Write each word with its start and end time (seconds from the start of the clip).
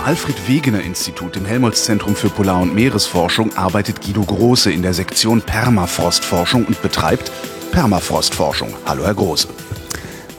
Am 0.00 0.06
Alfred-Wegener-Institut 0.06 1.36
im 1.36 1.44
Helmholtz-Zentrum 1.44 2.14
für 2.14 2.30
Polar- 2.30 2.62
und 2.62 2.74
Meeresforschung 2.74 3.54
arbeitet 3.54 4.00
Guido 4.00 4.22
Große 4.22 4.72
in 4.72 4.80
der 4.80 4.94
Sektion 4.94 5.42
Permafrostforschung 5.42 6.64
und 6.64 6.80
betreibt 6.80 7.30
Permafrostforschung. 7.70 8.70
Hallo, 8.86 9.04
Herr 9.04 9.12
Große. 9.12 9.48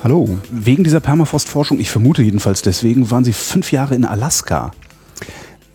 Hallo. 0.03 0.39
Wegen 0.49 0.83
dieser 0.83 0.99
Permafrostforschung, 0.99 1.79
ich 1.79 1.91
vermute 1.91 2.23
jedenfalls 2.23 2.63
deswegen, 2.63 3.11
waren 3.11 3.23
Sie 3.23 3.33
fünf 3.33 3.71
Jahre 3.71 3.93
in 3.93 4.03
Alaska. 4.03 4.71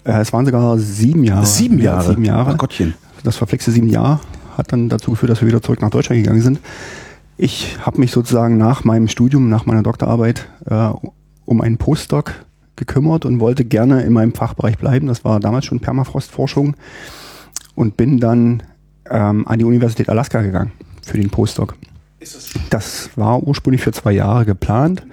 Äh, 0.03 0.21
es 0.21 0.33
waren 0.33 0.45
sogar 0.47 0.79
sieben 0.79 1.23
Jahre. 1.23 1.47
Sieben 1.47 1.79
Jahre? 1.79 2.09
Sieben 2.11 2.25
Jahre. 2.25 2.55
Ach 2.55 2.59
Gottchen. 2.59 2.95
Das 3.23 3.37
verflixte 3.37 3.71
sieben 3.71 3.89
Jahre 3.89 4.19
hat 4.59 4.73
dann 4.73 4.89
dazu 4.89 5.13
geführt, 5.13 5.31
dass 5.31 5.43
wir 5.43 5.49
wieder 5.49 5.63
zurück 5.63 5.81
nach 5.81 5.91
Deutschland 5.91 6.25
gegangen 6.25 6.43
sind. 6.43 6.59
Ich 7.37 7.77
habe 7.81 8.01
mich 8.01 8.11
sozusagen 8.11 8.59
nach 8.59 8.83
meinem 8.83 9.07
Studium, 9.07 9.49
nach 9.49 9.65
meiner 9.65 9.85
Doktorarbeit 9.85 10.49
äh, 10.69 10.91
um 11.45 11.61
einen 11.61 11.79
Postdoc 11.79 12.46
gekümmert 12.77 13.25
und 13.25 13.41
wollte 13.41 13.65
gerne 13.65 14.03
in 14.03 14.13
meinem 14.13 14.35
Fachbereich 14.35 14.79
bleiben. 14.79 15.07
Das 15.07 15.25
war 15.25 15.41
damals 15.41 15.65
schon 15.65 15.81
Permafrostforschung 15.81 16.77
und 17.75 17.97
bin 17.97 18.19
dann 18.19 18.63
ähm, 19.11 19.47
an 19.49 19.59
die 19.59 19.65
Universität 19.65 20.09
Alaska 20.09 20.43
gegangen 20.43 20.73
für 21.03 21.17
den 21.17 21.31
Postdoc. 21.31 21.75
Das 22.71 23.11
war 23.17 23.43
ursprünglich 23.43 23.83
für 23.83 23.93
zwei 23.93 24.13
Jahre 24.13 24.45
geplant 24.45 25.07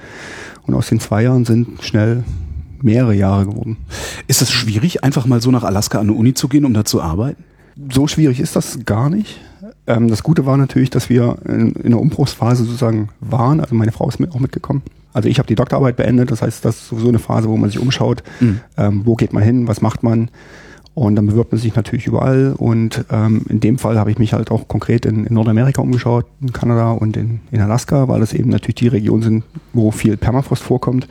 und 0.65 0.73
aus 0.73 0.89
den 0.89 0.99
zwei 0.99 1.23
Jahren 1.23 1.45
sind 1.45 1.83
schnell 1.83 2.23
mehrere 2.81 3.13
Jahre 3.13 3.45
geworden. 3.45 3.77
Ist 4.27 4.41
es 4.41 4.51
schwierig, 4.51 5.03
einfach 5.03 5.25
mal 5.25 5.41
so 5.41 5.51
nach 5.51 5.63
Alaska 5.63 5.99
an 5.99 6.09
eine 6.09 6.17
Uni 6.17 6.33
zu 6.33 6.47
gehen, 6.47 6.65
um 6.65 6.73
da 6.73 6.85
zu 6.85 7.01
arbeiten? 7.01 7.43
So 7.91 8.07
schwierig 8.07 8.39
ist 8.39 8.55
das 8.55 8.79
gar 8.85 9.09
nicht. 9.09 9.39
Ähm, 9.87 10.07
das 10.07 10.23
Gute 10.23 10.45
war 10.45 10.57
natürlich, 10.57 10.89
dass 10.89 11.09
wir 11.09 11.37
in, 11.45 11.73
in 11.73 11.91
der 11.91 11.99
Umbruchsphase 11.99 12.63
sozusagen 12.63 13.09
waren. 13.19 13.59
Also 13.59 13.75
meine 13.75 13.91
Frau 13.91 14.07
ist 14.07 14.19
mit, 14.19 14.31
auch 14.31 14.39
mitgekommen. 14.39 14.81
Also 15.13 15.29
ich 15.29 15.37
habe 15.37 15.47
die 15.47 15.55
Doktorarbeit 15.55 15.95
beendet. 15.95 16.31
Das 16.31 16.41
heißt, 16.41 16.63
das 16.65 16.77
ist 16.77 16.87
sowieso 16.89 17.09
eine 17.09 17.19
Phase, 17.19 17.49
wo 17.49 17.57
man 17.57 17.69
sich 17.69 17.79
umschaut. 17.79 18.23
Mhm. 18.39 18.59
Ähm, 18.77 19.01
wo 19.05 19.15
geht 19.15 19.33
man 19.33 19.43
hin? 19.43 19.67
Was 19.67 19.81
macht 19.81 20.03
man? 20.03 20.29
Und 20.95 21.15
dann 21.15 21.25
bewirbt 21.25 21.51
man 21.51 21.59
sich 21.59 21.75
natürlich 21.75 22.07
überall. 22.07 22.53
Und 22.57 23.05
ähm, 23.11 23.43
in 23.49 23.59
dem 23.59 23.77
Fall 23.77 23.97
habe 23.97 24.11
ich 24.11 24.19
mich 24.19 24.33
halt 24.33 24.51
auch 24.51 24.67
konkret 24.67 25.05
in, 25.05 25.25
in 25.25 25.33
Nordamerika 25.33 25.81
umgeschaut, 25.81 26.25
in 26.41 26.53
Kanada 26.53 26.91
und 26.91 27.17
in, 27.17 27.41
in 27.51 27.61
Alaska, 27.61 28.07
weil 28.07 28.19
das 28.19 28.33
eben 28.33 28.49
natürlich 28.49 28.75
die 28.75 28.87
Regionen 28.87 29.23
sind, 29.23 29.43
wo 29.73 29.91
viel 29.91 30.17
Permafrost 30.17 30.61
vorkommt 30.61 31.07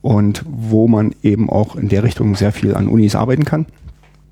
und 0.00 0.44
wo 0.48 0.88
man 0.88 1.14
eben 1.22 1.50
auch 1.50 1.76
in 1.76 1.88
der 1.88 2.04
Richtung 2.04 2.34
sehr 2.36 2.52
viel 2.52 2.74
an 2.74 2.88
Unis 2.88 3.16
arbeiten 3.16 3.44
kann. 3.44 3.66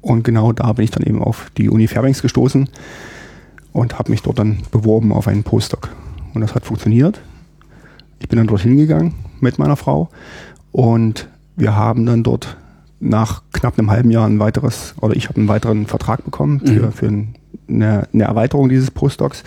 Und 0.00 0.22
genau 0.22 0.52
da 0.52 0.72
bin 0.72 0.84
ich 0.84 0.92
dann 0.92 1.02
eben 1.02 1.22
auf 1.22 1.50
die 1.56 1.68
Uni 1.68 1.88
Fairbanks 1.88 2.22
gestoßen 2.22 2.68
und 3.72 3.98
habe 3.98 4.10
mich 4.10 4.22
dort 4.22 4.38
dann 4.38 4.58
beworben 4.70 5.12
auf 5.12 5.28
einen 5.28 5.42
Postdoc. 5.44 5.88
Und 6.34 6.40
das 6.40 6.54
hat 6.54 6.64
funktioniert. 6.64 7.20
Ich 8.20 8.28
bin 8.28 8.36
dann 8.38 8.46
dorthin 8.46 8.76
gegangen 8.76 9.14
mit 9.40 9.58
meiner 9.58 9.76
Frau 9.76 10.08
und 10.72 11.28
wir 11.56 11.74
haben 11.76 12.04
dann 12.06 12.22
dort 12.22 12.56
nach 13.00 13.42
knapp 13.52 13.78
einem 13.78 13.90
halben 13.90 14.10
Jahr 14.10 14.26
ein 14.26 14.40
weiteres, 14.40 14.94
oder 15.00 15.14
ich 15.14 15.28
habe 15.28 15.38
einen 15.38 15.48
weiteren 15.48 15.86
Vertrag 15.86 16.24
bekommen 16.24 16.60
für, 16.60 16.86
Mhm. 16.86 16.92
für 16.92 17.06
eine, 17.68 18.08
eine 18.12 18.24
Erweiterung 18.24 18.68
dieses 18.68 18.90
Postdocs, 18.90 19.44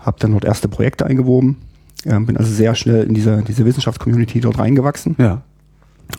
habe 0.00 0.16
dann 0.18 0.32
dort 0.32 0.44
erste 0.44 0.66
Projekte 0.68 1.06
eingewoben, 1.06 1.58
ähm, 2.04 2.26
bin 2.26 2.36
also 2.36 2.50
sehr 2.52 2.74
schnell 2.74 3.04
in 3.04 3.14
diese, 3.14 3.42
diese 3.42 3.64
Wissenschaftscommunity 3.64 4.40
dort 4.40 4.58
reingewachsen. 4.58 5.14
Ja. 5.18 5.42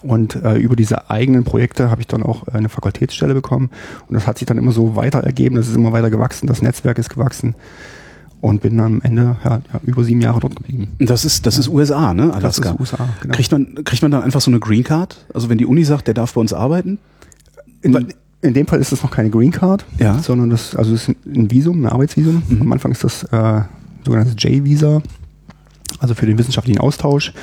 Und 0.01 0.35
äh, 0.35 0.55
über 0.57 0.75
diese 0.75 1.09
eigenen 1.09 1.44
Projekte 1.44 1.89
habe 1.89 2.01
ich 2.01 2.07
dann 2.07 2.23
auch 2.23 2.47
äh, 2.47 2.51
eine 2.51 2.69
Fakultätsstelle 2.69 3.33
bekommen. 3.33 3.69
Und 4.07 4.16
das 4.16 4.27
hat 4.27 4.38
sich 4.38 4.45
dann 4.45 4.57
immer 4.57 4.71
so 4.71 4.95
weiter 4.95 5.19
ergeben, 5.19 5.55
das 5.55 5.67
ist 5.67 5.75
immer 5.75 5.91
weiter 5.91 6.09
gewachsen, 6.09 6.47
das 6.47 6.61
Netzwerk 6.61 6.97
ist 6.97 7.09
gewachsen. 7.09 7.55
Und 8.41 8.61
bin 8.61 8.77
dann 8.77 8.95
am 8.95 9.01
Ende 9.01 9.38
ja, 9.45 9.61
ja, 9.71 9.79
über 9.83 10.03
sieben 10.03 10.19
Jahre 10.19 10.41
dort 10.41 10.57
geblieben. 10.57 10.89
Das 10.99 11.23
ist, 11.23 11.45
das 11.45 11.57
ist 11.57 11.69
USA, 11.69 12.13
ne? 12.13 12.27
Das 12.27 12.35
Alaska. 12.35 12.71
ist 12.71 12.79
USA, 12.79 13.09
genau. 13.21 13.33
Kriegt 13.35 13.51
man, 13.53 13.75
kriegt 13.85 14.01
man 14.01 14.11
dann 14.11 14.21
einfach 14.23 14.41
so 14.41 14.51
eine 14.51 14.59
Green 14.59 14.83
Card? 14.83 15.25
Also 15.33 15.47
wenn 15.47 15.57
die 15.57 15.66
Uni 15.66 15.85
sagt, 15.85 16.07
der 16.07 16.13
darf 16.13 16.33
bei 16.33 16.41
uns 16.41 16.51
arbeiten? 16.51 16.97
In, 17.81 18.07
in 18.41 18.53
dem 18.53 18.67
Fall 18.67 18.79
ist 18.81 18.91
das 18.91 19.01
noch 19.01 19.11
keine 19.11 19.29
Green 19.29 19.51
Card, 19.51 19.85
Ja. 19.97 20.19
sondern 20.19 20.50
das, 20.50 20.75
also 20.75 20.94
es 20.94 21.07
ist 21.07 21.15
ein 21.25 21.50
Visum, 21.51 21.85
ein 21.85 21.89
Arbeitsvisum. 21.89 22.44
Mhm. 22.50 22.61
Am 22.63 22.71
Anfang 22.73 22.91
ist 22.91 23.05
das 23.05 23.23
äh, 23.31 23.61
sogenanntes 24.03 24.35
J-Visa, 24.38 25.01
also 26.00 26.16
für 26.16 26.26
den 26.26 26.38
wissenschaftlichen 26.38 26.80
Austausch. 26.80 27.34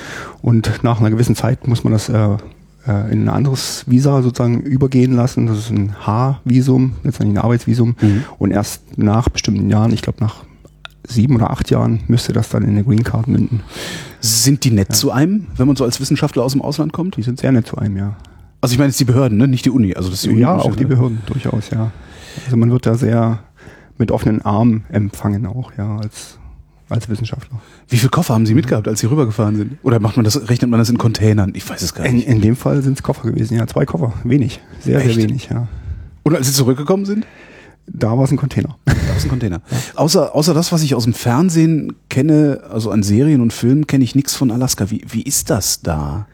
Und 0.42 0.82
nach 0.82 1.00
einer 1.00 1.10
gewissen 1.10 1.36
Zeit 1.36 1.66
muss 1.66 1.84
man 1.84 1.92
das 1.92 2.08
äh, 2.08 2.36
äh, 2.86 3.12
in 3.12 3.24
ein 3.24 3.28
anderes 3.28 3.84
Visa 3.86 4.22
sozusagen 4.22 4.60
übergehen 4.60 5.12
lassen. 5.12 5.46
Das 5.46 5.58
ist 5.58 5.70
ein 5.70 5.94
H-Visum, 6.06 6.94
letztendlich 7.02 7.38
ein 7.38 7.44
Arbeitsvisum. 7.44 7.96
Mhm. 8.00 8.24
Und 8.38 8.50
erst 8.50 8.98
nach 8.98 9.28
bestimmten 9.28 9.68
Jahren, 9.70 9.92
ich 9.92 10.02
glaube 10.02 10.18
nach 10.20 10.44
sieben 11.06 11.36
oder 11.36 11.50
acht 11.50 11.70
Jahren, 11.70 12.00
müsste 12.08 12.32
das 12.32 12.48
dann 12.48 12.62
in 12.62 12.70
eine 12.70 12.84
Green 12.84 13.02
Card 13.02 13.28
münden. 13.28 13.60
Sind 14.20 14.64
die 14.64 14.70
nett 14.70 14.94
zu 14.94 15.10
einem, 15.10 15.48
wenn 15.56 15.66
man 15.66 15.76
so 15.76 15.84
als 15.84 16.00
Wissenschaftler 16.00 16.42
aus 16.42 16.52
dem 16.52 16.62
Ausland 16.62 16.92
kommt? 16.92 17.16
Die 17.16 17.22
sind 17.22 17.40
sehr 17.40 17.52
nett 17.52 17.66
zu 17.66 17.76
einem, 17.76 17.96
ja. 17.96 18.16
Also 18.60 18.74
ich 18.74 18.78
meine 18.78 18.90
jetzt 18.90 19.00
die 19.00 19.04
Behörden, 19.04 19.38
ne? 19.38 19.48
Nicht 19.48 19.64
die 19.64 19.70
Uni. 19.70 19.94
Also 19.94 20.10
das 20.10 20.18
ist 20.18 20.26
die 20.26 20.30
Uni 20.30 20.40
Ja, 20.40 20.56
auch 20.56 20.76
die 20.76 20.84
Behörden, 20.84 21.20
durchaus, 21.26 21.70
ja. 21.70 21.90
Also 22.44 22.56
man 22.56 22.70
wird 22.70 22.86
da 22.86 22.94
sehr 22.94 23.40
mit 23.98 24.10
offenen 24.10 24.42
Armen 24.42 24.84
empfangen 24.88 25.46
auch, 25.46 25.72
ja, 25.76 25.98
als, 25.98 26.38
als 26.90 27.08
Wissenschaftler. 27.08 27.60
Wie 27.88 27.96
viele 27.96 28.10
Koffer 28.10 28.34
haben 28.34 28.46
Sie 28.46 28.54
mitgehabt, 28.54 28.88
als 28.88 29.00
Sie 29.00 29.06
rübergefahren 29.06 29.56
sind? 29.56 29.78
Oder 29.82 30.00
macht 30.00 30.16
man 30.16 30.24
das, 30.24 30.48
rechnet 30.48 30.70
man 30.70 30.78
das 30.78 30.90
in 30.90 30.98
Containern? 30.98 31.52
Ich 31.54 31.68
weiß 31.68 31.82
es 31.82 31.94
gar 31.94 32.04
In, 32.06 32.16
nicht. 32.16 32.28
in 32.28 32.40
dem 32.40 32.56
Fall 32.56 32.82
sind 32.82 32.94
es 32.98 33.02
Koffer 33.02 33.30
gewesen, 33.30 33.56
ja, 33.56 33.66
zwei 33.66 33.86
Koffer, 33.86 34.12
wenig, 34.24 34.60
sehr, 34.80 34.98
Echt? 34.98 35.14
sehr 35.14 35.16
wenig, 35.28 35.48
ja. 35.50 35.68
Oder 36.24 36.36
als 36.38 36.46
Sie 36.48 36.52
zurückgekommen 36.52 37.04
sind? 37.06 37.26
Da 37.86 38.16
war 38.16 38.24
es 38.24 38.30
ein 38.30 38.36
Container. 38.36 38.76
Aus 39.16 39.22
dem 39.22 39.30
Container. 39.30 39.62
Außer, 39.96 40.34
außer 40.34 40.54
das, 40.54 40.70
was 40.70 40.82
ich 40.82 40.94
aus 40.94 41.04
dem 41.04 41.14
Fernsehen 41.14 41.94
kenne, 42.08 42.60
also 42.70 42.90
an 42.90 43.02
Serien 43.02 43.40
und 43.40 43.52
Filmen, 43.52 43.86
kenne 43.86 44.04
ich 44.04 44.14
nichts 44.14 44.34
von 44.36 44.50
Alaska. 44.52 44.90
Wie, 44.90 45.04
wie 45.08 45.22
ist 45.22 45.50
das 45.50 45.80
da? 45.82 46.26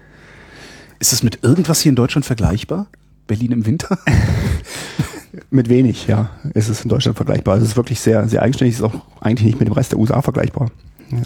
Ist 0.99 1.13
das 1.13 1.23
mit 1.23 1.43
irgendwas 1.43 1.81
hier 1.81 1.91
in 1.91 1.97
Deutschland 1.97 2.27
vergleichbar? 2.27 2.89
Berlin 3.27 3.53
im 3.53 3.65
Winter? 3.67 3.99
Mit 5.51 5.69
wenig, 5.69 6.07
ja, 6.07 6.31
ist 6.55 6.69
es 6.69 6.83
in 6.83 6.89
Deutschland 6.89 7.17
vergleichbar. 7.17 7.57
Es 7.57 7.63
ist 7.63 7.77
wirklich 7.77 8.01
sehr, 8.01 8.29
sehr 8.29 8.43
eigenständig, 8.43 8.77
ist 8.77 8.83
auch 8.83 8.95
eigentlich 9.21 9.47
nicht 9.47 9.59
mit 9.61 9.69
dem 9.69 9.73
Rest 9.75 9.93
der 9.93 9.99
USA 9.99 10.23
vergleichbar. 10.23 10.71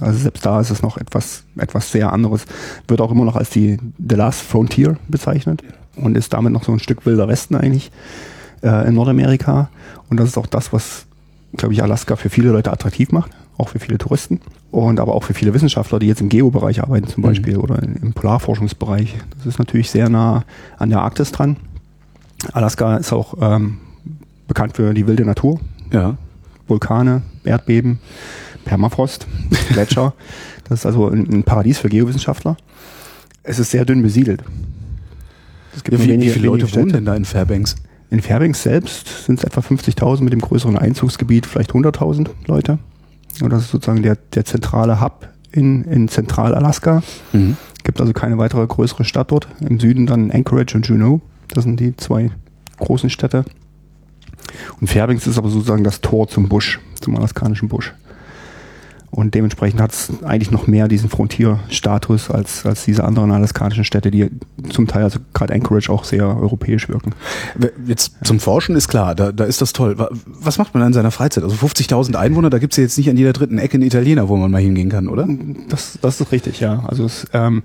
Also 0.00 0.18
selbst 0.18 0.44
da 0.44 0.60
ist 0.60 0.70
es 0.70 0.82
noch 0.82 0.98
etwas, 0.98 1.44
etwas 1.56 1.90
sehr 1.90 2.12
anderes. 2.12 2.44
Wird 2.88 3.00
auch 3.00 3.10
immer 3.10 3.24
noch 3.24 3.36
als 3.36 3.50
die 3.50 3.78
The 3.98 4.16
Last 4.16 4.42
Frontier 4.42 4.96
bezeichnet 5.08 5.62
und 5.96 6.16
ist 6.16 6.32
damit 6.32 6.52
noch 6.52 6.64
so 6.64 6.72
ein 6.72 6.80
Stück 6.80 7.06
wilder 7.06 7.28
Westen 7.28 7.54
eigentlich 7.56 7.90
äh, 8.62 8.88
in 8.88 8.94
Nordamerika. 8.94 9.70
Und 10.10 10.18
das 10.20 10.28
ist 10.28 10.36
auch 10.38 10.46
das, 10.46 10.72
was, 10.72 11.06
glaube 11.56 11.72
ich, 11.72 11.82
Alaska 11.82 12.16
für 12.16 12.28
viele 12.28 12.50
Leute 12.50 12.72
attraktiv 12.72 13.10
macht, 13.12 13.30
auch 13.56 13.70
für 13.70 13.78
viele 13.78 13.96
Touristen 13.96 14.40
und 14.70 15.00
aber 15.00 15.14
auch 15.14 15.24
für 15.24 15.34
viele 15.34 15.54
Wissenschaftler, 15.54 15.98
die 15.98 16.08
jetzt 16.08 16.20
im 16.20 16.28
Geobereich 16.28 16.82
arbeiten 16.82 17.06
zum 17.06 17.22
Mhm. 17.22 17.26
Beispiel 17.28 17.56
oder 17.56 17.82
im 17.82 18.12
Polarforschungsbereich. 18.12 19.16
Das 19.38 19.46
ist 19.46 19.58
natürlich 19.58 19.90
sehr 19.90 20.08
nah 20.10 20.44
an 20.78 20.90
der 20.90 21.00
Arktis 21.00 21.32
dran. 21.32 21.56
Alaska 22.52 22.96
ist 22.98 23.12
auch 23.12 23.34
ähm, 23.40 23.78
bekannt 24.50 24.76
für 24.76 24.92
die 24.92 25.06
wilde 25.06 25.24
Natur, 25.24 25.60
Ja. 25.92 26.16
Vulkane, 26.66 27.22
Erdbeben, 27.44 28.00
Permafrost, 28.64 29.26
Gletscher. 29.72 30.12
Das 30.68 30.80
ist 30.80 30.86
also 30.86 31.08
ein, 31.08 31.42
Paradies 31.44 31.78
für 31.78 31.88
Geowissenschaftler. 31.88 32.56
Es 33.44 33.58
ist 33.60 33.70
sehr 33.70 33.84
dünn 33.84 34.02
besiedelt. 34.02 34.42
Es 35.74 35.84
gibt 35.84 35.96
ja 35.96 36.02
wie, 36.04 36.08
wie 36.08 36.12
wenige- 36.14 36.32
viele 36.32 36.46
Leute 36.46 36.72
wohnen 36.74 36.90
denn 36.92 37.04
da 37.04 37.14
in 37.14 37.24
Fairbanks? 37.24 37.76
In 38.10 38.20
Fairbanks 38.22 38.64
selbst 38.64 39.26
sind 39.26 39.38
es 39.38 39.44
etwa 39.44 39.60
50.000 39.60 40.22
mit 40.24 40.32
dem 40.32 40.40
größeren 40.40 40.76
Einzugsgebiet, 40.76 41.46
vielleicht 41.46 41.70
100.000 41.72 42.28
Leute. 42.46 42.78
Und 43.40 43.50
das 43.52 43.62
ist 43.62 43.70
sozusagen 43.70 44.02
der, 44.02 44.16
der 44.34 44.44
zentrale 44.44 45.00
Hub 45.00 45.28
in, 45.52 45.84
in 45.84 46.08
Zentral-Alaska. 46.08 47.02
Mhm. 47.32 47.56
Gibt 47.84 48.00
also 48.00 48.12
keine 48.12 48.36
weitere 48.36 48.66
größere 48.66 49.04
Stadt 49.04 49.30
dort. 49.30 49.46
Im 49.60 49.78
Süden 49.78 50.06
dann 50.06 50.30
Anchorage 50.32 50.76
und 50.76 50.86
Juneau. 50.88 51.20
Das 51.48 51.64
sind 51.64 51.78
die 51.78 51.96
zwei 51.96 52.30
großen 52.78 53.10
Städte. 53.10 53.44
Und 54.80 54.88
Fairbanks 54.88 55.26
ist 55.26 55.38
aber 55.38 55.48
sozusagen 55.50 55.84
das 55.84 56.00
Tor 56.00 56.28
zum 56.28 56.48
Busch, 56.48 56.80
zum 57.00 57.16
alaskanischen 57.16 57.68
Busch. 57.68 57.92
Und 59.12 59.34
dementsprechend 59.34 59.80
hat 59.80 59.90
es 59.90 60.22
eigentlich 60.22 60.52
noch 60.52 60.68
mehr 60.68 60.86
diesen 60.86 61.10
Frontierstatus 61.10 62.30
als, 62.30 62.64
als 62.64 62.84
diese 62.84 63.02
anderen 63.02 63.32
alaskanischen 63.32 63.82
Städte, 63.84 64.12
die 64.12 64.30
zum 64.70 64.86
Teil, 64.86 65.02
also 65.02 65.18
gerade 65.34 65.52
Anchorage, 65.52 65.90
auch 65.90 66.04
sehr 66.04 66.24
europäisch 66.26 66.88
wirken. 66.88 67.12
Jetzt 67.86 68.12
zum 68.22 68.38
Forschen 68.38 68.76
ist 68.76 68.86
klar, 68.86 69.16
da, 69.16 69.32
da 69.32 69.44
ist 69.44 69.60
das 69.60 69.72
toll. 69.72 69.98
Wa- 69.98 70.10
Was 70.26 70.58
macht 70.58 70.74
man 70.74 70.86
in 70.86 70.92
seiner 70.92 71.10
Freizeit? 71.10 71.42
Also 71.42 71.56
50.000 71.56 72.14
Einwohner, 72.14 72.50
da 72.50 72.58
gibt's 72.60 72.76
ja 72.76 72.84
jetzt 72.84 72.98
nicht 72.98 73.10
an 73.10 73.16
jeder 73.16 73.32
dritten 73.32 73.58
Ecke 73.58 73.74
einen 73.74 73.82
Italiener, 73.82 74.28
wo 74.28 74.36
man 74.36 74.48
mal 74.52 74.62
hingehen 74.62 74.90
kann, 74.90 75.08
oder? 75.08 75.26
Das, 75.68 75.98
das 76.00 76.20
ist 76.20 76.30
richtig, 76.30 76.60
ja. 76.60 76.84
Also 76.86 77.04
es, 77.04 77.26
ähm, 77.32 77.64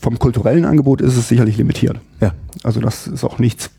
vom 0.00 0.20
kulturellen 0.20 0.64
Angebot 0.64 1.00
ist 1.00 1.16
es 1.16 1.28
sicherlich 1.28 1.56
limitiert. 1.56 1.98
Ja. 2.20 2.34
Also 2.62 2.78
das 2.80 3.08
ist 3.08 3.24
auch 3.24 3.40
nichts, 3.40 3.70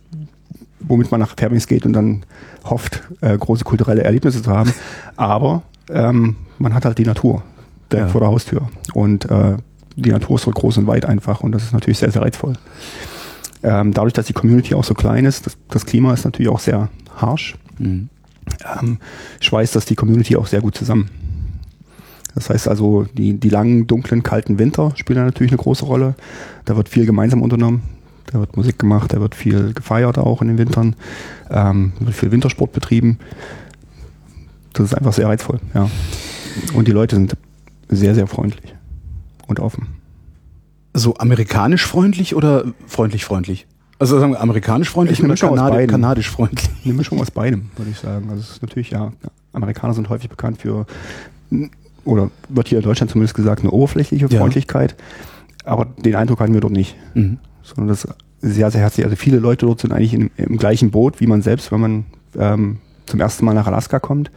womit 0.88 1.12
man 1.12 1.20
nach 1.20 1.36
Fairbanks 1.38 1.68
geht 1.68 1.86
und 1.86 1.94
dann 1.94 2.24
hofft, 2.64 3.04
äh, 3.22 3.38
große 3.38 3.64
kulturelle 3.64 4.04
Erlebnisse 4.04 4.42
zu 4.42 4.52
haben. 4.52 4.74
Aber 5.16 5.64
ähm, 5.90 6.36
man 6.60 6.74
hat 6.74 6.86
halt 6.86 6.98
die 6.98 7.06
Natur 7.06 7.44
direkt 7.92 8.08
Ja. 8.08 8.12
vor 8.12 8.22
der 8.22 8.30
Haustür. 8.30 8.70
Und 8.94 9.30
äh, 9.30 9.58
die 9.96 10.12
Natur 10.12 10.36
ist 10.38 10.44
so 10.44 10.52
groß 10.52 10.78
und 10.78 10.88
weit 10.88 11.06
einfach 11.06 11.42
und 11.42 11.52
das 11.52 11.64
ist 11.64 11.74
natürlich 11.74 12.00
sehr, 12.00 12.12
sehr 12.12 12.22
reizvoll. 12.22 12.54
Ähm, 13.62 13.94
dadurch, 13.94 14.14
dass 14.14 14.26
die 14.26 14.34
Community 14.34 14.74
auch 14.76 14.84
so 14.84 14.94
klein 14.94 15.26
ist, 15.26 15.46
das, 15.46 15.58
das 15.70 15.86
Klima 15.86 16.14
ist 16.14 16.26
natürlich 16.26 16.50
auch 16.52 16.60
sehr 16.60 16.90
harsh, 17.16 17.56
Mhm. 17.80 18.10
ähm, 18.82 18.98
schweißt 19.40 19.76
das 19.76 19.86
die 19.86 19.96
Community 19.96 20.36
auch 20.36 20.48
sehr 20.48 20.62
gut 20.62 20.76
zusammen. 20.76 21.10
Das 22.36 22.50
heißt 22.50 22.68
also, 22.68 23.06
die, 23.14 23.40
die 23.40 23.50
langen, 23.50 23.86
dunklen, 23.88 24.24
kalten 24.24 24.58
Winter 24.60 24.92
spielen 24.96 25.24
natürlich 25.24 25.52
eine 25.54 25.62
große 25.62 25.86
Rolle. 25.86 26.16
Da 26.66 26.76
wird 26.76 26.90
viel 26.90 27.06
gemeinsam 27.06 27.42
unternommen. 27.44 27.84
Da 28.32 28.40
wird 28.40 28.58
Musik 28.58 28.80
gemacht, 28.80 29.14
da 29.14 29.20
wird 29.22 29.36
viel 29.36 29.74
gefeiert 29.74 30.18
auch 30.18 30.42
in 30.42 30.48
den 30.48 30.58
Wintern. 30.58 30.96
Ähm, 31.50 31.94
wird 32.00 32.16
viel 32.16 32.32
Wintersport 32.32 32.72
betrieben. 32.72 33.20
Das 34.74 34.86
ist 34.86 34.96
einfach 34.96 35.14
sehr 35.14 35.28
reizvoll, 35.28 35.60
ja. 35.74 35.90
Und 36.74 36.88
die 36.88 36.92
Leute 36.92 37.16
sind 37.16 37.38
sehr, 37.90 38.16
sehr 38.16 38.28
freundlich 38.28 38.74
und 39.48 39.60
offen. 39.60 39.88
So 40.94 41.16
amerikanisch 41.18 41.86
freundlich 41.86 42.36
oder 42.36 42.66
freundlich 42.88 43.26
freundlich? 43.26 43.68
Also 44.00 44.20
sagen 44.20 44.34
wir 44.34 44.42
amerikanisch 44.42 44.90
freundlich 44.90 45.24
oder 45.24 45.36
Kanadi 45.36 45.88
kanadisch 45.88 46.30
freundlich? 46.30 46.70
Eine 46.84 46.94
Mischung 46.94 47.20
aus 47.22 47.32
beidem, 47.32 47.70
würde 47.76 47.92
ich 47.92 47.98
sagen. 47.98 48.30
Also 48.30 48.42
es 48.42 48.50
ist 48.52 48.62
natürlich, 48.62 48.90
ja, 48.90 49.12
Amerikaner 49.54 49.94
sind 49.94 50.10
häufig 50.10 50.30
bekannt 50.30 50.60
für, 50.60 50.86
oder 52.04 52.30
wird 52.50 52.68
hier 52.68 52.80
in 52.80 52.84
Deutschland 52.84 53.12
zumindest 53.12 53.36
gesagt, 53.36 53.62
eine 53.62 53.72
oberflächliche 53.72 54.28
Ja. 54.28 54.40
Freundlichkeit. 54.40 54.96
Aber 55.64 55.86
den 55.86 56.16
Eindruck 56.16 56.40
hatten 56.40 56.54
wir 56.54 56.62
dort 56.62 56.74
nicht. 56.74 56.96
Mhm. 57.14 57.38
Sondern 57.64 57.88
das 57.88 58.08
sehr, 58.42 58.70
sehr 58.72 58.82
herzlich. 58.82 59.06
Also 59.06 59.16
viele 59.16 59.40
Leute 59.40 59.66
dort 59.66 59.82
sind 59.82 59.94
eigentlich 59.94 60.14
im, 60.14 60.30
im 60.38 60.58
gleichen 60.58 60.92
Boot 60.92 61.20
wie 61.20 61.28
man 61.28 61.42
selbst, 61.42 61.72
wenn 61.72 61.80
man 61.80 62.06
ähm, 62.38 62.78
zum 63.06 63.20
ersten 63.20 63.46
Mal 63.46 63.54
nach 63.54 63.68
Alaska 63.68 64.00
kommt. 64.00 64.32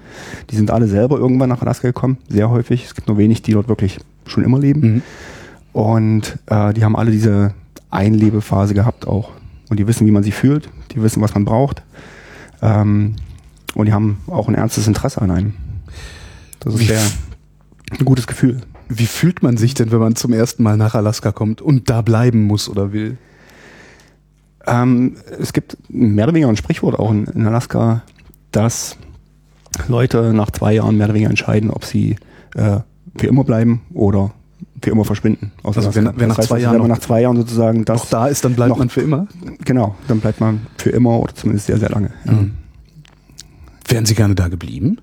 Die 0.51 0.57
sind 0.57 0.71
alle 0.71 0.87
selber 0.87 1.19
irgendwann 1.19 1.49
nach 1.49 1.63
Alaska 1.63 1.89
gekommen, 1.89 2.19
sehr 2.29 2.51
häufig. 2.51 2.85
Es 2.85 2.95
gibt 2.95 3.09
nur 3.09 3.19
wenig, 3.19 3.43
die 3.43 3.53
dort 3.53 3.69
wirklich 3.69 3.99
schon 4.27 4.45
immer 4.45 4.59
leben. 4.59 4.81
Mhm. 4.81 5.03
Und 5.73 6.39
äh, 6.47 6.73
die 6.73 6.85
haben 6.85 6.97
alle 6.97 7.11
diese 7.11 7.55
Einlebephase 7.91 8.75
gehabt 8.75 9.07
auch. 9.07 9.31
Und 9.69 9.79
die 9.79 9.87
wissen, 9.87 10.07
wie 10.07 10.11
man 10.11 10.23
sich 10.23 10.35
fühlt, 10.35 10.69
die 10.93 11.03
wissen, 11.03 11.21
was 11.21 11.35
man 11.35 11.45
braucht. 11.45 11.83
Ähm, 12.63 13.17
und 13.75 13.87
die 13.87 13.93
haben 13.93 14.19
auch 14.27 14.49
ein 14.49 14.55
ernstes 14.55 14.87
Interesse 14.87 15.21
an 15.21 15.31
einem. 15.31 15.55
Das 16.61 16.75
ist 16.75 16.87
sehr 16.87 17.03
ein 17.91 18.05
gutes 18.05 18.27
Gefühl. 18.27 18.63
Wie 18.89 19.07
fühlt 19.07 19.43
man 19.43 19.57
sich 19.57 19.75
denn, 19.75 19.91
wenn 19.91 19.99
man 19.99 20.15
zum 20.17 20.33
ersten 20.33 20.63
Mal 20.63 20.77
nach 20.77 20.95
Alaska 20.95 21.33
kommt 21.33 21.61
und 21.61 21.91
da 21.91 22.03
bleiben 22.03 22.45
muss 22.45 22.69
oder 22.69 22.93
will? 22.93 23.19
Ähm, 24.67 25.17
es 25.41 25.53
gibt 25.53 25.77
mehr 25.89 26.25
oder 26.25 26.35
weniger 26.35 26.49
ein 26.49 26.57
Sprichwort 26.57 26.99
auch 26.99 27.11
in, 27.11 27.25
in 27.27 27.47
Alaska, 27.47 28.03
dass 28.53 28.97
Leute 29.89 30.33
nach 30.33 30.51
zwei 30.51 30.75
Jahren 30.75 30.97
mehr 30.97 31.07
oder 31.07 31.15
weniger 31.15 31.31
entscheiden, 31.31 31.71
ob 31.71 31.85
sie 31.85 32.17
äh, 32.55 32.81
für 33.17 33.27
immer 33.27 33.45
bleiben 33.45 33.83
oder 33.93 34.33
für 34.83 34.91
immer 34.91 35.05
verschwinden. 35.05 35.53
Also 35.63 35.81
Alaska. 35.81 36.05
wenn- 36.05 36.19
wenn 36.21 36.29
nach 36.29 36.39
heißt, 36.39 36.49
zwei 36.49 36.59
Jahren 36.61 36.75
wenn 36.75 36.83
man 36.83 36.91
nach 36.91 36.99
zwei 37.01 37.21
Jahren 37.23 37.37
sozusagen 37.37 37.85
das 37.85 38.03
Noch 38.05 38.11
da 38.11 38.27
ist, 38.29 38.45
dann 38.45 38.55
bleibt 38.55 38.71
noch- 38.71 38.79
man 38.79 38.89
für 38.89 39.01
immer? 39.03 39.27
genau, 39.65 39.95
dann 40.09 40.21
bleibt 40.21 40.41
man 40.41 40.67
für 40.77 40.91
immer 40.91 41.19
oder 41.21 41.35
zumindest 41.35 41.67
sehr 41.67 41.79
sehr 41.79 41.91
lange. 41.91 42.11
Ja. 42.25 42.33
Mhm. 42.33 42.53
Wären 43.89 44.07
Sie 44.07 44.15
gerne 44.15 44.35
da 44.35 44.49
geblieben? 44.49 44.99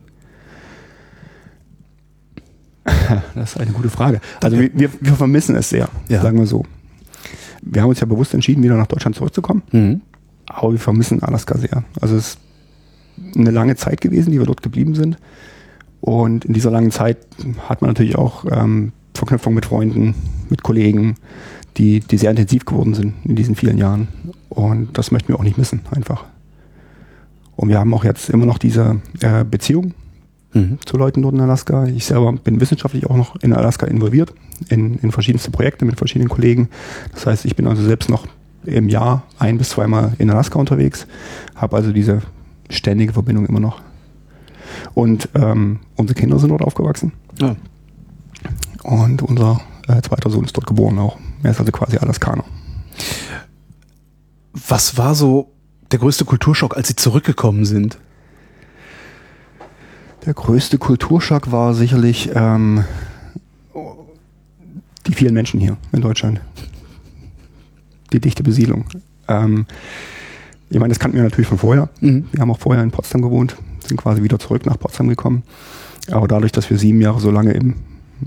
Das 3.36 3.52
ist 3.56 3.60
eine 3.62 3.72
gute 3.72 3.90
Frage. 3.90 4.20
Also 4.42 4.60
wir, 4.60 4.70
wir, 4.74 4.90
wir 5.00 5.14
vermissen 5.14 5.56
es 5.56 5.70
sehr, 5.70 5.88
Ja. 6.10 6.22
sagen 6.22 6.38
wir 6.40 6.46
so. 6.48 6.66
Wir 7.62 7.82
haben 7.82 7.90
uns 7.90 8.00
ja 8.02 8.06
bewusst 8.06 8.34
entschieden, 8.34 8.62
wieder 8.64 8.76
nach 8.76 8.88
Deutschland 8.88 9.16
zurückzukommen, 9.16 9.64
Mhm. 9.72 10.02
aber 10.48 10.72
wir 10.74 10.80
vermissen 10.80 11.24
Alaska 11.24 11.58
sehr. 11.58 11.84
Also 12.02 12.16
es 12.16 12.28
ist 12.28 12.40
eine 13.38 13.52
lange 13.52 13.76
Zeit 13.76 14.02
gewesen, 14.02 14.32
die 14.32 14.40
wir 14.40 14.46
dort 14.46 14.62
geblieben 14.62 14.96
sind. 14.96 15.18
Und 16.02 16.44
in 16.46 16.54
dieser 16.54 16.72
langen 16.72 16.92
Zeit 16.92 17.18
hat 17.70 17.82
man 17.82 17.90
natürlich 17.92 18.18
auch 18.18 18.46
ähm, 18.52 18.92
Verknüpfung 19.14 19.54
mit 19.54 19.66
Freunden, 19.66 20.16
mit 20.50 20.64
Kollegen, 20.64 21.16
die, 21.78 22.02
die 22.02 22.18
sehr 22.18 22.32
intensiv 22.32 22.66
geworden 22.66 22.94
sind 22.94 23.14
in 23.24 23.36
diesen 23.38 23.56
vielen 23.56 23.78
Jahren. 23.78 24.08
Und 24.50 24.98
das 24.98 25.12
möchten 25.12 25.30
wir 25.30 25.40
auch 25.40 25.44
nicht 25.44 25.58
missen, 25.58 25.82
einfach. 25.92 26.26
Und 27.56 27.70
wir 27.70 27.80
haben 27.80 27.94
auch 27.94 28.04
jetzt 28.04 28.30
immer 28.30 28.46
noch 28.46 28.58
diese 28.58 29.00
äh, 29.22 29.46
Beziehung 29.46 29.94
Mhm. 30.54 30.78
zu 30.86 30.98
Leuten 30.98 31.22
dort 31.22 31.34
in 31.34 31.42
Alaska. 31.42 31.86
Ich 31.86 32.06
selber 32.06 32.32
bin 32.34 32.62
wissenschaftlich 32.62 33.08
auch 33.10 33.18
noch 33.18 33.36
in 33.38 33.54
Alaska 33.54 33.88
involviert, 33.88 34.34
in, 34.70 35.00
in 35.00 35.12
verschiedenste 35.12 35.50
Projekte 35.52 35.84
mit 35.86 35.98
verschiedenen 35.98 36.30
Kollegen. 36.30 36.70
Das 37.14 37.26
heißt, 37.26 37.46
ich 37.46 37.56
bin 37.56 37.66
also 37.68 37.82
selbst 37.84 38.10
noch 38.10 38.28
im 38.66 38.88
Jahr 38.88 39.24
ein 39.40 39.58
bis 39.58 39.70
zweimal 39.70 40.14
in 40.20 40.30
Alaska 40.30 40.60
unterwegs, 40.60 41.08
habe 41.56 41.76
also 41.76 41.92
diese 41.92 42.22
ständige 42.70 43.14
Verbindung 43.14 43.46
immer 43.46 43.60
noch. 43.60 43.82
Und 44.94 45.28
ähm, 45.36 45.80
unsere 45.96 46.20
Kinder 46.20 46.40
sind 46.40 46.50
dort 46.50 46.62
aufgewachsen 46.62 47.12
Ja. 47.40 47.56
und 48.84 49.22
unser 49.22 49.60
äh, 49.88 50.02
zweiter 50.02 50.30
Sohn 50.30 50.46
ist 50.46 50.56
dort 50.56 50.68
geboren 50.68 50.98
auch. 51.00 51.18
Er 51.44 51.52
ist 51.52 51.60
also 51.60 51.72
quasi 51.72 51.98
Alaskaner. 51.98 52.46
Was 54.54 54.98
war 54.98 55.16
so 55.16 55.52
der 55.92 56.00
größte 56.00 56.26
Kulturschock, 56.26 56.78
als 56.78 56.88
Sie 56.88 56.96
zurückgekommen 56.96 57.66
sind? 57.66 57.98
Der 60.26 60.34
größte 60.34 60.78
Kulturschock 60.78 61.52
war 61.52 61.74
sicherlich 61.74 62.30
ähm, 62.34 62.86
die 65.06 65.14
vielen 65.14 65.34
Menschen 65.34 65.60
hier 65.60 65.76
in 65.92 66.02
Deutschland. 66.02 66.40
Die 68.14 68.22
dichte 68.22 68.42
Besiedlung. 68.42 68.86
Ähm, 69.28 69.66
ich 70.70 70.80
meine, 70.80 70.90
das 70.90 71.00
kannten 71.00 71.18
wir 71.18 71.24
natürlich 71.24 71.48
von 71.48 71.58
vorher. 71.58 71.90
Mhm. 72.00 72.26
Wir 72.32 72.42
haben 72.42 72.52
auch 72.52 72.60
vorher 72.60 72.84
in 72.84 72.92
Potsdam 72.92 73.22
gewohnt, 73.22 73.58
sind 73.86 73.98
quasi 73.98 74.24
wieder 74.24 74.40
zurück 74.40 74.66
nach 74.66 74.80
Potsdam 74.80 75.10
gekommen. 75.10 75.44
Aber 76.10 76.28
dadurch, 76.28 76.54
dass 76.54 76.70
wir 76.70 76.78
sieben 76.78 77.02
Jahre 77.02 77.20
so 77.20 77.30
lange 77.30 77.52
im, 77.52 77.76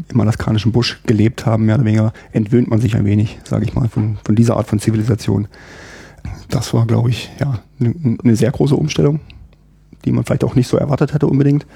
im 0.08 0.20
alaskanischen 0.20 0.72
Busch 0.72 1.00
gelebt 1.06 1.46
haben, 1.46 1.64
mehr 1.64 1.76
oder 1.76 1.84
weniger, 1.86 2.12
entwöhnt 2.32 2.68
man 2.68 2.80
sich 2.80 2.94
ein 2.94 3.06
wenig, 3.06 3.38
sage 3.44 3.64
ich 3.64 3.74
mal, 3.74 3.88
von, 3.88 4.18
von 4.22 4.34
dieser 4.34 4.56
Art 4.58 4.68
von 4.68 4.78
Zivilisation. 4.80 5.48
Das 6.50 6.74
war, 6.74 6.86
glaube 6.86 7.08
ich, 7.08 7.30
ja, 7.40 7.60
eine 7.80 8.18
eine 8.22 8.36
sehr 8.36 8.50
große 8.50 8.76
Umstellung, 8.76 9.20
die 10.06 10.12
man 10.12 10.24
vielleicht 10.24 10.44
auch 10.44 10.54
nicht 10.54 10.68
so 10.68 10.76
erwartet 10.76 11.12
hätte 11.12 11.26
unbedingt, 11.26 11.66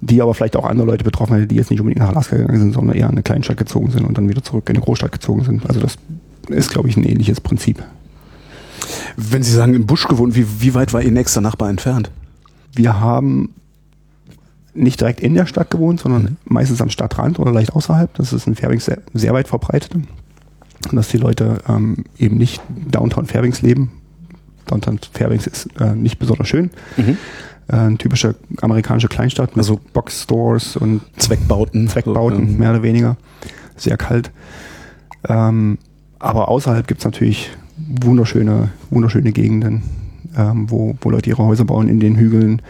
die 0.00 0.22
aber 0.22 0.34
vielleicht 0.34 0.56
auch 0.56 0.64
andere 0.64 0.86
Leute 0.86 1.04
betroffen 1.04 1.34
hätte, 1.34 1.46
die 1.46 1.56
jetzt 1.56 1.70
nicht 1.70 1.80
unbedingt 1.80 2.00
nach 2.00 2.10
Alaska 2.10 2.36
gegangen 2.36 2.60
sind, 2.60 2.74
sondern 2.74 2.96
eher 2.96 3.06
in 3.06 3.12
eine 3.12 3.22
Kleinstadt 3.22 3.56
gezogen 3.56 3.90
sind 3.90 4.04
und 4.04 4.16
dann 4.16 4.28
wieder 4.28 4.42
zurück 4.42 4.68
in 4.68 4.76
eine 4.76 4.84
Großstadt 4.84 5.12
gezogen 5.12 5.42
sind. 5.42 5.66
Also 5.66 5.80
das 5.80 5.98
ist, 6.48 6.70
glaube 6.70 6.88
ich, 6.88 6.96
ein 6.96 7.04
ähnliches 7.04 7.40
Prinzip. 7.40 7.82
Wenn 9.16 9.42
Sie 9.42 9.52
sagen, 9.52 9.74
im 9.74 9.86
Busch 9.86 10.06
gewohnt, 10.06 10.36
wie, 10.36 10.46
wie 10.60 10.74
weit 10.74 10.92
war 10.92 11.02
Ihr 11.02 11.10
nächster 11.10 11.40
Nachbar 11.40 11.70
entfernt? 11.70 12.10
Wir 12.74 13.00
haben 13.00 13.54
nicht 14.74 15.00
direkt 15.00 15.20
in 15.20 15.34
der 15.34 15.46
Stadt 15.46 15.70
gewohnt, 15.70 16.00
sondern 16.00 16.36
meistens 16.44 16.80
am 16.80 16.90
Stadtrand 16.90 17.38
oder 17.38 17.50
leicht 17.50 17.72
außerhalb. 17.72 18.12
Das 18.14 18.32
ist 18.32 18.46
in 18.46 18.54
Fairbanks 18.54 18.84
sehr, 18.84 18.98
sehr 19.14 19.32
weit 19.32 19.48
verbreitet. 19.48 19.94
Und 19.94 20.06
dass 20.92 21.08
die 21.08 21.16
Leute 21.16 21.58
ähm, 21.68 22.04
eben 22.18 22.36
nicht 22.36 22.60
Downtown 22.90 23.26
Fairbanks 23.26 23.62
leben. 23.62 23.90
Downtown 24.66 24.98
Fairbanks 25.12 25.46
ist 25.46 25.68
äh, 25.80 25.94
nicht 25.94 26.18
besonders 26.18 26.48
schön. 26.48 26.70
Mhm. 26.96 27.16
Äh, 27.68 27.76
eine 27.76 27.98
typische 27.98 28.34
amerikanische 28.60 29.08
Kleinstadt 29.08 29.50
mit 29.56 29.58
Also- 29.58 29.80
Boxstores 29.92 30.76
und 30.76 31.00
Zweckbauten. 31.16 31.88
Zweckbauten, 31.88 32.46
So, 32.46 32.52
ähm, 32.52 32.58
mehr 32.58 32.70
oder 32.70 32.82
weniger. 32.82 33.16
Sehr 33.76 33.96
kalt. 33.96 34.30
Ähm, 35.28 35.78
aber 36.18 36.48
außerhalb 36.48 36.86
gibt 36.86 37.00
es 37.00 37.04
natürlich 37.04 37.50
wunderschöne, 38.02 38.70
wunderschöne 38.90 39.32
Gegenden, 39.32 39.82
ähm, 40.36 40.70
wo, 40.70 40.96
wo 41.00 41.10
Leute 41.10 41.28
ihre 41.30 41.44
Häuser 41.44 41.64
bauen 41.64 41.88
in 41.88 42.00
den 42.00 42.16
Hügeln. 42.16 42.62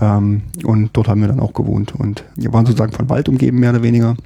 Ähm, 0.00 0.42
und 0.64 0.90
dort 0.92 1.08
haben 1.08 1.20
wir 1.20 1.28
dann 1.28 1.40
auch 1.40 1.52
gewohnt. 1.54 1.94
Und 1.94 2.24
wir 2.36 2.52
waren 2.52 2.66
sozusagen 2.66 2.92
von 2.92 3.08
Wald 3.08 3.28
umgeben, 3.28 3.60
mehr 3.60 3.70
oder 3.70 3.82
weniger. 3.82 4.16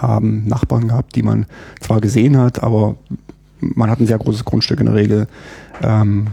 Haben 0.00 0.46
Nachbarn 0.46 0.86
gehabt, 0.88 1.16
die 1.16 1.22
man 1.24 1.46
zwar 1.80 2.00
gesehen 2.00 2.36
hat, 2.36 2.62
aber 2.62 2.94
man 3.60 3.90
hat 3.90 4.00
ein 4.00 4.06
sehr 4.06 4.18
großes 4.18 4.44
Grundstück 4.44 4.80
in 4.80 4.86
der 4.86 4.94
Regel 4.94 5.26
ähm, 5.82 6.28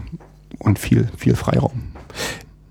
und 0.58 0.78
viel, 0.78 1.08
viel 1.16 1.34
Freiraum. 1.36 1.82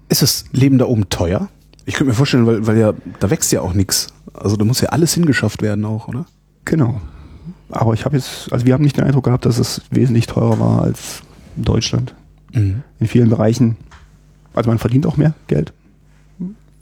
Ist 0.09 0.21
das 0.21 0.45
Leben 0.51 0.77
da 0.77 0.85
oben 0.85 1.09
teuer? 1.09 1.49
Ich 1.85 1.95
könnte 1.95 2.09
mir 2.09 2.15
vorstellen, 2.15 2.45
weil, 2.45 2.65
weil 2.67 2.77
ja, 2.77 2.93
da 3.19 3.29
wächst 3.29 3.51
ja 3.51 3.61
auch 3.61 3.73
nichts. 3.73 4.07
Also 4.33 4.55
da 4.57 4.65
muss 4.65 4.81
ja 4.81 4.89
alles 4.89 5.13
hingeschafft 5.13 5.61
werden 5.61 5.85
auch, 5.85 6.07
oder? 6.07 6.25
Genau. 6.65 7.01
Aber 7.69 7.93
ich 7.93 8.05
habe 8.05 8.15
jetzt, 8.15 8.51
also 8.51 8.65
wir 8.65 8.73
haben 8.73 8.83
nicht 8.83 8.97
den 8.97 9.03
Eindruck 9.03 9.25
gehabt, 9.25 9.45
dass 9.45 9.57
es 9.57 9.81
wesentlich 9.91 10.27
teurer 10.27 10.59
war 10.59 10.81
als 10.81 11.21
Deutschland. 11.55 12.13
Mhm. 12.53 12.83
In 12.99 13.07
vielen 13.07 13.29
Bereichen. 13.29 13.77
Also 14.53 14.69
man 14.69 14.79
verdient 14.79 15.05
auch 15.05 15.17
mehr 15.17 15.33
Geld. 15.47 15.73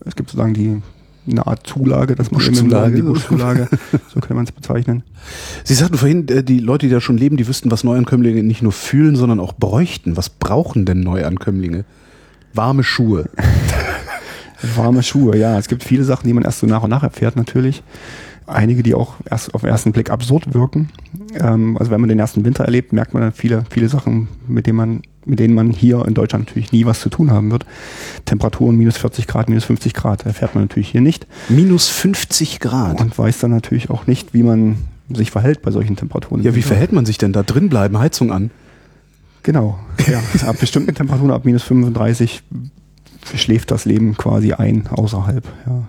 Es 0.05 0.15
gibt 0.15 0.29
sozusagen 0.29 0.53
die 0.53 0.81
eine 1.29 1.47
Art 1.47 1.65
Zulage, 1.65 2.15
im 2.15 2.25
Buschzulage. 2.25 2.95
Die 2.95 3.01
Buschzulage, 3.01 3.69
so 4.13 4.19
könnte 4.19 4.33
man 4.33 4.45
es 4.45 4.51
bezeichnen. 4.51 5.03
Sie 5.63 5.73
sagten 5.73 5.97
vorhin, 5.97 6.27
äh, 6.27 6.43
die 6.43 6.59
Leute, 6.59 6.87
die 6.87 6.91
da 6.91 7.01
schon 7.01 7.17
leben, 7.17 7.37
die 7.37 7.47
wüssten, 7.47 7.71
was 7.71 7.83
Neuankömmlinge 7.83 8.43
nicht 8.43 8.61
nur 8.61 8.71
fühlen, 8.71 9.15
sondern 9.15 9.39
auch 9.39 9.53
bräuchten. 9.53 10.17
Was 10.17 10.29
brauchen 10.29 10.85
denn 10.85 11.01
Neuankömmlinge? 11.01 11.85
Warme 12.53 12.83
Schuhe. 12.83 13.29
Warme 14.75 15.03
Schuhe, 15.03 15.37
ja. 15.37 15.57
Es 15.57 15.67
gibt 15.67 15.83
viele 15.83 16.03
Sachen, 16.03 16.27
die 16.27 16.33
man 16.33 16.43
erst 16.43 16.59
so 16.59 16.67
nach 16.67 16.83
und 16.83 16.89
nach 16.89 17.03
erfährt 17.03 17.35
natürlich. 17.35 17.83
Einige, 18.47 18.83
die 18.83 18.93
auch 18.93 19.15
erst 19.29 19.53
auf 19.53 19.61
den 19.61 19.69
ersten 19.69 19.91
Blick 19.91 20.09
absurd 20.09 20.53
wirken. 20.53 20.89
Ähm, 21.39 21.77
also 21.77 21.91
wenn 21.91 22.01
man 22.01 22.09
den 22.09 22.19
ersten 22.19 22.45
Winter 22.45 22.65
erlebt, 22.65 22.93
merkt 22.93 23.13
man 23.13 23.23
dann 23.23 23.31
viele, 23.31 23.63
viele 23.69 23.89
Sachen, 23.89 24.27
mit 24.47 24.67
denen 24.67 24.77
man, 24.77 25.01
mit 25.25 25.39
denen 25.39 25.53
man 25.53 25.71
hier 25.71 26.05
in 26.05 26.13
Deutschland 26.13 26.47
natürlich 26.47 26.71
nie 26.71 26.85
was 26.85 26.99
zu 26.99 27.09
tun 27.09 27.31
haben 27.31 27.51
wird. 27.51 27.65
Temperaturen 28.25 28.75
minus 28.75 28.97
40 28.97 29.27
Grad, 29.27 29.49
minus 29.49 29.65
50 29.65 29.93
Grad 29.93 30.25
erfährt 30.25 30.55
man 30.55 30.65
natürlich 30.65 30.89
hier 30.89 31.01
nicht. 31.01 31.27
Minus 31.49 31.87
50 31.89 32.59
Grad. 32.59 33.01
Und 33.01 33.17
weiß 33.17 33.39
dann 33.39 33.51
natürlich 33.51 33.89
auch 33.89 34.07
nicht, 34.07 34.33
wie 34.33 34.43
man 34.43 34.77
sich 35.09 35.31
verhält 35.31 35.61
bei 35.61 35.71
solchen 35.71 35.95
Temperaturen. 35.95 36.43
Ja, 36.43 36.55
wie 36.55 36.61
verhält 36.61 36.91
man 36.91 37.05
sich 37.05 37.17
denn 37.17 37.33
da 37.33 37.43
drin 37.43 37.69
bleiben? 37.69 37.97
Heizung 37.99 38.31
an? 38.31 38.51
Genau. 39.43 39.77
Ja, 40.07 40.21
ab 40.47 40.59
bestimmten 40.59 40.95
Temperaturen, 40.95 41.31
ab 41.31 41.45
minus 41.45 41.63
35, 41.63 42.43
schläft 43.35 43.71
das 43.71 43.85
Leben 43.85 44.15
quasi 44.17 44.53
ein 44.53 44.87
außerhalb. 44.87 45.45
Ja. 45.65 45.83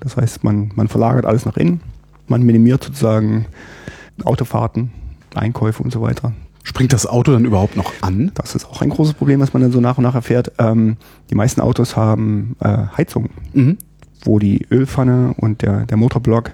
Das 0.00 0.16
heißt, 0.16 0.44
man, 0.44 0.70
man 0.74 0.88
verlagert 0.88 1.26
alles 1.26 1.44
nach 1.44 1.56
innen, 1.56 1.80
man 2.26 2.42
minimiert 2.42 2.84
sozusagen 2.84 3.46
Autofahrten, 4.24 4.90
Einkäufe 5.34 5.82
und 5.82 5.92
so 5.92 6.02
weiter. 6.02 6.32
Springt 6.62 6.92
das 6.92 7.06
Auto 7.06 7.32
dann 7.32 7.44
überhaupt 7.44 7.76
noch 7.76 7.92
an? 8.02 8.30
Das 8.34 8.54
ist 8.54 8.66
auch 8.66 8.82
ein 8.82 8.90
großes 8.90 9.14
Problem, 9.14 9.40
was 9.40 9.54
man 9.54 9.62
dann 9.62 9.72
so 9.72 9.80
nach 9.80 9.96
und 9.96 10.04
nach 10.04 10.14
erfährt. 10.14 10.52
Ähm, 10.58 10.96
die 11.30 11.34
meisten 11.34 11.60
Autos 11.60 11.96
haben 11.96 12.56
äh, 12.60 12.86
Heizung, 12.96 13.30
mhm. 13.54 13.78
wo 14.24 14.38
die 14.38 14.66
Ölpfanne 14.70 15.34
und 15.38 15.62
der, 15.62 15.86
der 15.86 15.96
Motorblock 15.96 16.52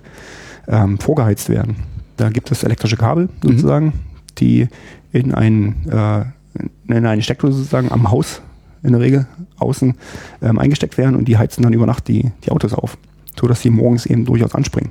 ähm, 0.69 0.99
vorgeheizt 0.99 1.49
werden. 1.49 1.77
Da 2.17 2.29
gibt 2.29 2.51
es 2.53 2.63
elektrische 2.63 2.97
Kabel 2.97 3.25
mhm. 3.25 3.49
sozusagen, 3.49 3.87
mhm. 3.87 3.93
die 4.39 4.69
in, 5.11 5.35
ein, 5.35 5.89
äh, 5.89 6.25
in 6.87 7.07
eine 7.07 7.23
Steckdose 7.23 7.59
sozusagen 7.59 7.91
am 7.91 8.11
Haus 8.11 8.41
in 8.85 8.93
der 8.93 9.01
Regel 9.01 9.27
außen 9.59 9.95
ähm, 10.43 10.59
eingesteckt 10.59 10.99
werden 10.99 11.17
und 11.17 11.27
die 11.27 11.39
heizen 11.39 11.63
dann 11.63 11.73
über 11.73 11.87
Nacht 11.87 12.07
die, 12.07 12.31
die 12.45 12.51
Autos 12.51 12.75
auf, 12.75 12.99
so 13.39 13.47
dass 13.47 13.61
sie 13.61 13.71
morgens 13.71 14.07
eben 14.07 14.25
durchaus 14.25 14.55
anspringen. 14.55 14.91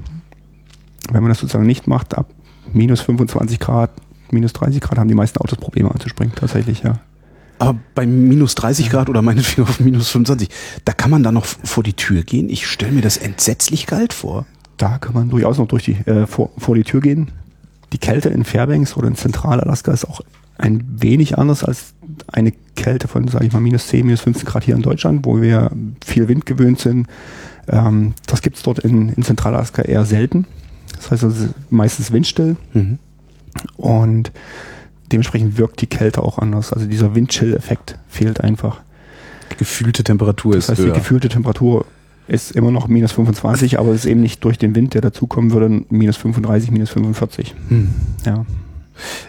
Wenn 1.12 1.22
man 1.22 1.30
das 1.30 1.40
sozusagen 1.40 1.66
nicht 1.66 1.88
macht, 1.88 2.18
ab 2.18 2.28
minus 2.72 3.02
25 3.02 3.60
Grad, 3.60 3.92
minus 4.32 4.54
30 4.54 4.82
Grad 4.82 4.98
haben 4.98 5.08
die 5.08 5.16
meisten 5.16 5.40
Autos 5.40 5.58
Probleme 5.58 5.92
anzuspringen, 5.92 6.34
tatsächlich, 6.36 6.84
ja. 6.84 7.00
Aber 7.60 7.80
bei 7.96 8.06
minus 8.06 8.56
30 8.56 8.90
Grad 8.90 9.10
oder 9.10 9.22
meinetwegen 9.22 9.64
auf 9.64 9.80
minus 9.80 10.10
25, 10.10 10.50
da 10.86 10.94
kann 10.94 11.12
man 11.12 11.24
dann 11.24 11.36
noch 11.36 11.46
vor 11.46 11.84
die 11.84 11.94
Tür 11.94 12.24
gehen. 12.24 12.50
Ich 12.50 12.68
stelle 12.68 12.92
mir 12.92 13.02
das 13.02 13.18
entsetzlich 13.18 13.86
kalt 13.86 14.12
vor. 14.12 14.46
Da 14.78 14.98
kann 14.98 15.14
man 15.14 15.30
durchaus 15.30 15.60
noch 15.60 15.68
durch 15.68 15.86
die, 15.86 15.94
äh, 16.06 16.26
vor, 16.26 16.50
vor 16.58 16.76
die 16.76 16.84
Tür 16.84 17.00
gehen. 17.00 17.32
Die 17.94 18.00
Kälte 18.00 18.30
in 18.30 18.44
Fairbanks 18.44 18.98
oder 18.98 19.08
in 19.08 19.16
Zentralaska 19.16 19.92
ist 19.94 20.06
auch 20.06 20.22
ein 20.58 20.84
wenig 20.98 21.38
anders 21.38 21.64
als 21.64 21.94
eine 22.28 22.54
Kälte 22.76 23.08
von, 23.08 23.28
sage 23.28 23.46
ich 23.46 23.54
mal, 23.54 23.60
minus 23.60 23.88
10, 23.88 24.06
minus 24.06 24.22
15 24.22 24.46
Grad 24.46 24.64
hier 24.64 24.76
in 24.76 24.82
Deutschland, 24.82 25.26
wo 25.26 25.42
wir 25.42 25.72
viel 26.04 26.28
Wind 26.28 26.46
gewöhnt 26.46 26.80
sind. 26.80 27.08
Ähm, 27.68 28.14
das 28.28 28.42
gibt 28.42 28.58
es 28.58 28.64
dort 28.64 28.80
in, 28.80 29.10
in 29.10 29.24
Zentralaska 29.24 29.82
eher 29.84 30.06
selten. 30.06 30.46
Das 30.96 31.12
heißt, 31.12 31.24
es 31.24 31.40
ist 31.40 31.54
meistens 31.70 32.12
windstill. 32.12 32.56
Mhm. 32.74 33.00
Und 33.78 34.32
dementsprechend 35.12 35.58
wirkt 35.58 35.82
die 35.82 35.88
Kälte 35.88 36.24
auch 36.24 36.40
anders. 36.40 36.74
Also 36.74 36.88
dieser 36.88 37.16
Windchill-Effekt 37.16 37.98
fehlt 38.08 38.42
einfach. 38.42 38.82
Die 39.52 39.58
gefühlte 39.58 40.04
Temperatur 40.04 40.56
das 40.56 40.66
ist 40.66 40.70
heißt, 40.70 40.80
höher. 40.80 40.94
die 40.94 41.00
gefühlte 41.00 41.30
Temperatur 41.30 41.86
ist 42.28 42.52
immer 42.52 42.72
noch 42.72 42.88
minus 42.88 43.12
25, 43.12 43.80
aber 43.80 43.90
es 43.90 44.02
ist 44.02 44.06
eben 44.06 44.22
nicht 44.22 44.44
durch 44.44 44.58
den 44.58 44.76
Wind, 44.76 44.94
der 44.94 45.02
dazukommen 45.02 45.52
würde, 45.52 45.84
minus 45.90 46.18
35, 46.18 46.72
minus 46.72 46.90
45. 46.90 47.54
Hm. 47.68 47.90
Ja. 48.26 48.46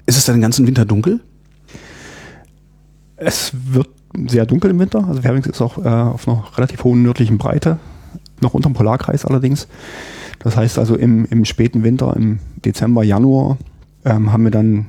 Ist 0.07 0.17
es 0.17 0.25
dann 0.25 0.37
den 0.37 0.43
ganzen 0.43 0.67
Winter 0.67 0.85
dunkel? 0.85 1.21
Es 3.17 3.53
wird 3.53 3.88
sehr 4.29 4.47
dunkel 4.47 4.71
im 4.71 4.79
Winter. 4.79 5.07
Also 5.07 5.23
Fairbanks 5.23 5.49
ist 5.49 5.61
auch 5.61 5.79
äh, 5.79 5.88
auf 5.88 6.29
einer 6.29 6.45
relativ 6.57 6.85
hohen 6.85 7.03
nördlichen 7.03 7.38
Breite, 7.38 7.79
noch 8.44 8.54
unter 8.54 8.68
dem 8.68 8.74
Polarkreis 8.74 9.24
allerdings. 9.24 9.66
Das 10.38 10.56
heißt 10.56 10.78
also 10.78 10.94
im, 10.94 11.24
im 11.26 11.44
späten 11.44 11.82
Winter, 11.82 12.14
im 12.16 12.38
Dezember, 12.64 13.02
Januar, 13.02 13.56
ähm, 14.04 14.32
haben 14.32 14.44
wir 14.44 14.50
dann 14.50 14.86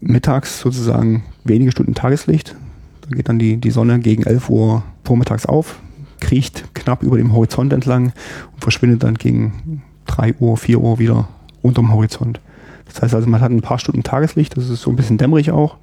mittags 0.00 0.60
sozusagen 0.60 1.24
wenige 1.44 1.72
Stunden 1.72 1.94
Tageslicht. 1.94 2.56
Da 3.02 3.16
geht 3.16 3.28
dann 3.28 3.38
die, 3.38 3.56
die 3.56 3.70
Sonne 3.70 4.00
gegen 4.00 4.24
11 4.24 4.50
Uhr 4.50 4.82
vormittags 5.04 5.46
auf, 5.46 5.78
kriecht 6.20 6.74
knapp 6.74 7.02
über 7.02 7.16
dem 7.16 7.32
Horizont 7.32 7.72
entlang 7.72 8.12
und 8.52 8.60
verschwindet 8.60 9.02
dann 9.04 9.14
gegen 9.14 9.82
3 10.06 10.34
Uhr, 10.40 10.56
4 10.56 10.80
Uhr 10.80 10.98
wieder 10.98 11.28
unterm 11.62 11.92
Horizont. 11.92 12.40
Das 12.86 13.02
heißt 13.02 13.14
also, 13.14 13.28
man 13.28 13.40
hat 13.40 13.50
ein 13.50 13.62
paar 13.62 13.78
Stunden 13.78 14.02
Tageslicht, 14.02 14.56
das 14.56 14.68
ist 14.68 14.82
so 14.82 14.90
ein 14.90 14.96
bisschen 14.96 15.18
dämmerig 15.18 15.50
auch. 15.50 15.76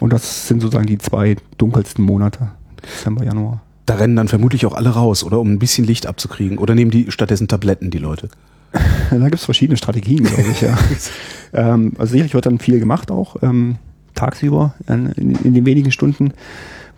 Und 0.00 0.12
das 0.12 0.46
sind 0.46 0.60
sozusagen 0.60 0.86
die 0.86 0.98
zwei 0.98 1.36
dunkelsten 1.56 2.04
Monate, 2.04 2.50
Dezember, 2.84 3.24
Januar. 3.24 3.62
Da 3.88 3.94
rennen 3.94 4.16
dann 4.16 4.28
vermutlich 4.28 4.66
auch 4.66 4.74
alle 4.74 4.90
raus, 4.90 5.24
oder? 5.24 5.40
Um 5.40 5.50
ein 5.50 5.58
bisschen 5.58 5.86
Licht 5.86 6.06
abzukriegen. 6.06 6.58
Oder 6.58 6.74
nehmen 6.74 6.90
die 6.90 7.10
stattdessen 7.10 7.48
Tabletten, 7.48 7.90
die 7.90 7.96
Leute? 7.96 8.28
da 9.10 9.16
gibt 9.16 9.36
es 9.36 9.46
verschiedene 9.46 9.78
Strategien, 9.78 10.24
glaube 10.24 10.44
ich, 10.50 10.60
ja. 10.60 10.76
ähm, 11.54 11.94
also 11.96 12.10
sicherlich 12.10 12.34
wird 12.34 12.44
dann 12.44 12.58
viel 12.58 12.80
gemacht 12.80 13.10
auch, 13.10 13.36
ähm, 13.42 13.76
tagsüber, 14.14 14.74
in, 14.88 15.32
in, 15.42 15.54
den 15.54 15.64
wenigen 15.64 15.90
Stunden, 15.90 16.34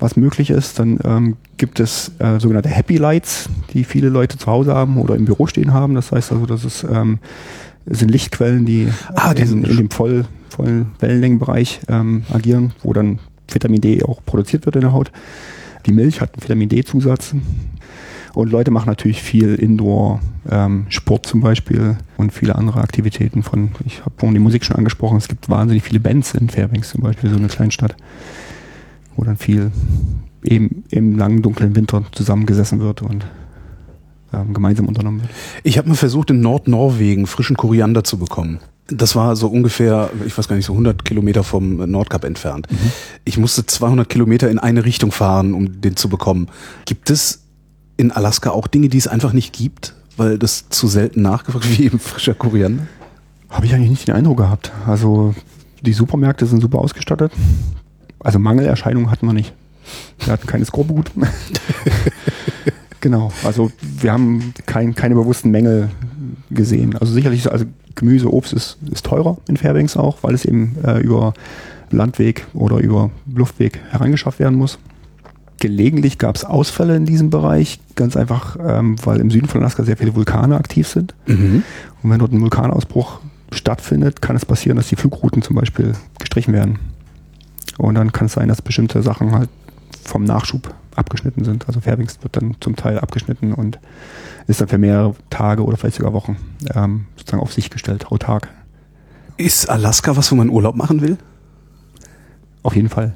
was 0.00 0.16
möglich 0.16 0.50
ist. 0.50 0.80
Dann 0.80 0.98
ähm, 1.04 1.36
gibt 1.58 1.78
es 1.78 2.10
äh, 2.18 2.40
sogenannte 2.40 2.70
Happy 2.70 2.96
Lights, 2.96 3.48
die 3.72 3.84
viele 3.84 4.08
Leute 4.08 4.36
zu 4.36 4.48
Hause 4.48 4.74
haben 4.74 4.96
oder 4.96 5.14
im 5.14 5.26
Büro 5.26 5.46
stehen 5.46 5.72
haben. 5.72 5.94
Das 5.94 6.10
heißt 6.10 6.32
also, 6.32 6.44
das 6.44 6.64
ist, 6.64 6.84
ähm, 6.92 7.20
sind 7.86 8.10
Lichtquellen, 8.10 8.66
die 8.66 8.88
ah, 9.14 9.30
in, 9.30 9.62
in, 9.62 9.76
dem 9.76 9.90
voll, 9.90 10.24
vollen 10.48 10.90
Wellenlängenbereich 10.98 11.82
ähm, 11.88 12.24
agieren, 12.32 12.72
wo 12.82 12.92
dann 12.92 13.20
Vitamin 13.48 13.80
D 13.80 14.02
auch 14.02 14.24
produziert 14.26 14.66
wird 14.66 14.74
in 14.74 14.82
der 14.82 14.92
Haut. 14.92 15.12
Die 15.86 15.92
Milch 15.92 16.20
hat 16.20 16.34
einen 16.34 16.42
Vitamin 16.42 16.68
D-Zusatz. 16.68 17.34
Und 18.32 18.50
Leute 18.50 18.70
machen 18.70 18.88
natürlich 18.88 19.22
viel 19.22 19.54
Indoor, 19.56 20.20
ähm, 20.48 20.86
zum 21.22 21.40
Beispiel 21.40 21.96
und 22.16 22.32
viele 22.32 22.54
andere 22.54 22.80
Aktivitäten 22.80 23.42
von, 23.42 23.70
ich 23.84 24.00
habe 24.00 24.12
vorhin 24.16 24.34
die 24.34 24.40
Musik 24.40 24.64
schon 24.64 24.76
angesprochen, 24.76 25.18
es 25.18 25.26
gibt 25.26 25.48
wahnsinnig 25.48 25.82
viele 25.82 26.00
Bands 26.00 26.34
in 26.34 26.48
Fairbanks 26.48 26.90
zum 26.90 27.02
Beispiel, 27.02 27.30
so 27.30 27.36
eine 27.36 27.48
Kleinstadt, 27.48 27.96
wo 29.16 29.24
dann 29.24 29.36
viel 29.36 29.72
eben 30.44 30.84
im 30.90 31.18
langen, 31.18 31.42
dunklen 31.42 31.74
Winter 31.74 32.04
zusammengesessen 32.12 32.78
wird 32.78 33.02
und 33.02 33.26
ähm, 34.32 34.54
gemeinsam 34.54 34.86
unternommen 34.86 35.22
wird. 35.22 35.30
Ich 35.64 35.76
habe 35.76 35.88
mal 35.88 35.96
versucht, 35.96 36.30
in 36.30 36.40
Nordnorwegen 36.40 37.26
frischen 37.26 37.56
Koriander 37.56 38.04
zu 38.04 38.18
bekommen. 38.18 38.60
Das 38.90 39.14
war 39.14 39.36
so 39.36 39.48
ungefähr, 39.48 40.10
ich 40.26 40.36
weiß 40.36 40.48
gar 40.48 40.56
nicht, 40.56 40.66
so 40.66 40.72
100 40.72 41.04
Kilometer 41.04 41.44
vom 41.44 41.76
Nordkap 41.90 42.24
entfernt. 42.24 42.66
Mhm. 42.70 42.92
Ich 43.24 43.38
musste 43.38 43.64
200 43.64 44.08
Kilometer 44.08 44.50
in 44.50 44.58
eine 44.58 44.84
Richtung 44.84 45.12
fahren, 45.12 45.54
um 45.54 45.80
den 45.80 45.96
zu 45.96 46.08
bekommen. 46.08 46.48
Gibt 46.86 47.10
es 47.10 47.42
in 47.96 48.10
Alaska 48.10 48.50
auch 48.50 48.66
Dinge, 48.66 48.88
die 48.88 48.98
es 48.98 49.06
einfach 49.06 49.32
nicht 49.32 49.52
gibt, 49.52 49.94
weil 50.16 50.38
das 50.38 50.68
zu 50.70 50.88
selten 50.88 51.22
nachgefragt 51.22 51.68
wie 51.68 51.84
eben 51.84 51.98
frischer 51.98 52.34
Koriander? 52.34 52.86
Habe 53.48 53.66
ich 53.66 53.74
eigentlich 53.74 53.90
nicht 53.90 54.08
den 54.08 54.14
Eindruck 54.14 54.38
gehabt. 54.38 54.72
Also 54.86 55.34
die 55.82 55.92
Supermärkte 55.92 56.46
sind 56.46 56.60
super 56.60 56.78
ausgestattet. 56.78 57.32
Also 58.20 58.38
Mangelerscheinungen 58.38 59.10
hatten 59.10 59.26
wir 59.26 59.32
nicht. 59.32 59.52
Wir 60.18 60.32
hatten 60.32 60.46
keine 60.46 60.64
Skorbut. 60.64 61.10
genau. 63.00 63.32
Also 63.44 63.70
wir 63.80 64.12
haben 64.12 64.54
kein, 64.66 64.94
keine 64.94 65.14
bewussten 65.14 65.50
Mängel 65.50 65.90
gesehen. 66.50 66.96
Also 66.98 67.12
sicherlich, 67.12 67.50
also 67.50 67.64
Gemüse, 67.94 68.32
Obst 68.32 68.52
ist, 68.52 68.78
ist 68.90 69.06
teurer 69.06 69.38
in 69.48 69.56
Fairbanks 69.56 69.96
auch, 69.96 70.18
weil 70.22 70.34
es 70.34 70.44
eben 70.44 70.76
äh, 70.84 71.00
über 71.00 71.34
Landweg 71.90 72.46
oder 72.54 72.78
über 72.78 73.10
Luftweg 73.32 73.80
herangeschafft 73.90 74.38
werden 74.38 74.56
muss. 74.56 74.78
Gelegentlich 75.58 76.18
gab 76.18 76.36
es 76.36 76.44
Ausfälle 76.44 76.96
in 76.96 77.04
diesem 77.04 77.28
Bereich, 77.30 77.80
ganz 77.94 78.16
einfach, 78.16 78.56
ähm, 78.64 78.96
weil 79.04 79.20
im 79.20 79.30
Süden 79.30 79.46
von 79.46 79.60
Alaska 79.60 79.84
sehr 79.84 79.96
viele 79.96 80.14
Vulkane 80.14 80.56
aktiv 80.56 80.88
sind. 80.88 81.14
Mhm. 81.26 81.62
Und 82.02 82.10
wenn 82.10 82.18
dort 82.18 82.32
ein 82.32 82.40
Vulkanausbruch 82.40 83.20
stattfindet, 83.52 84.22
kann 84.22 84.36
es 84.36 84.46
passieren, 84.46 84.76
dass 84.76 84.88
die 84.88 84.96
Flugrouten 84.96 85.42
zum 85.42 85.56
Beispiel 85.56 85.92
gestrichen 86.18 86.54
werden. 86.54 86.78
Und 87.76 87.96
dann 87.96 88.12
kann 88.12 88.26
es 88.26 88.34
sein, 88.34 88.48
dass 88.48 88.62
bestimmte 88.62 89.02
Sachen 89.02 89.32
halt 89.32 89.50
vom 90.04 90.24
Nachschub 90.24 90.72
abgeschnitten 90.96 91.44
sind. 91.44 91.66
Also 91.66 91.80
Fairbanks 91.80 92.18
wird 92.22 92.36
dann 92.36 92.56
zum 92.60 92.76
Teil 92.76 92.98
abgeschnitten 92.98 93.52
und 93.52 93.78
ist 94.50 94.60
dann 94.60 94.68
für 94.68 94.78
mehrere 94.78 95.14
Tage 95.30 95.64
oder 95.64 95.76
vielleicht 95.76 95.96
sogar 95.96 96.12
Wochen 96.12 96.36
ähm, 96.74 97.06
sozusagen 97.16 97.42
auf 97.42 97.52
sich 97.52 97.70
gestellt, 97.70 98.06
autark. 98.08 98.48
Ist 99.36 99.70
Alaska 99.70 100.16
was, 100.16 100.30
wo 100.32 100.36
man 100.36 100.50
Urlaub 100.50 100.76
machen 100.76 101.00
will? 101.00 101.16
Auf 102.62 102.76
jeden 102.76 102.88
Fall. 102.88 103.14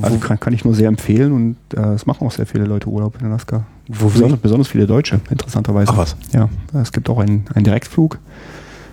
Also 0.00 0.18
kann, 0.18 0.40
kann, 0.40 0.54
ich 0.54 0.64
nur 0.64 0.74
sehr 0.74 0.88
empfehlen 0.88 1.32
und 1.32 1.56
äh, 1.76 1.94
es 1.94 2.06
machen 2.06 2.26
auch 2.26 2.32
sehr 2.32 2.46
viele 2.46 2.64
Leute 2.64 2.88
Urlaub 2.88 3.20
in 3.20 3.26
Alaska. 3.26 3.66
Wo 3.88 4.08
besonders, 4.08 4.40
besonders 4.40 4.68
viele 4.68 4.86
Deutsche, 4.86 5.20
interessanterweise. 5.30 5.92
Ach 5.92 5.98
was? 5.98 6.16
Ja, 6.32 6.48
es 6.80 6.92
gibt 6.92 7.10
auch 7.10 7.18
einen, 7.18 7.44
einen 7.52 7.64
Direktflug 7.64 8.18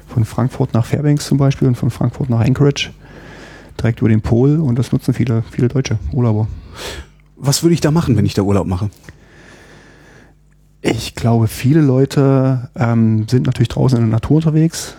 von 0.07 0.25
Frankfurt 0.25 0.73
nach 0.73 0.85
Fairbanks 0.85 1.27
zum 1.27 1.37
Beispiel 1.37 1.67
und 1.67 1.75
von 1.75 1.89
Frankfurt 1.89 2.29
nach 2.29 2.41
Anchorage 2.41 2.89
direkt 3.79 3.99
über 3.99 4.09
den 4.09 4.21
Pol 4.21 4.59
und 4.59 4.77
das 4.77 4.91
nutzen 4.91 5.13
viele, 5.13 5.43
viele 5.49 5.69
Deutsche 5.69 5.99
Urlauber. 6.11 6.47
Was 7.37 7.63
würde 7.63 7.73
ich 7.73 7.81
da 7.81 7.91
machen, 7.91 8.17
wenn 8.17 8.25
ich 8.25 8.33
da 8.33 8.41
Urlaub 8.41 8.67
mache? 8.67 8.89
Ich 10.81 11.15
glaube, 11.15 11.47
viele 11.47 11.81
Leute 11.81 12.69
ähm, 12.75 13.27
sind 13.27 13.45
natürlich 13.45 13.67
draußen 13.67 13.97
in 13.97 14.05
der 14.05 14.11
Natur 14.11 14.37
unterwegs. 14.37 14.95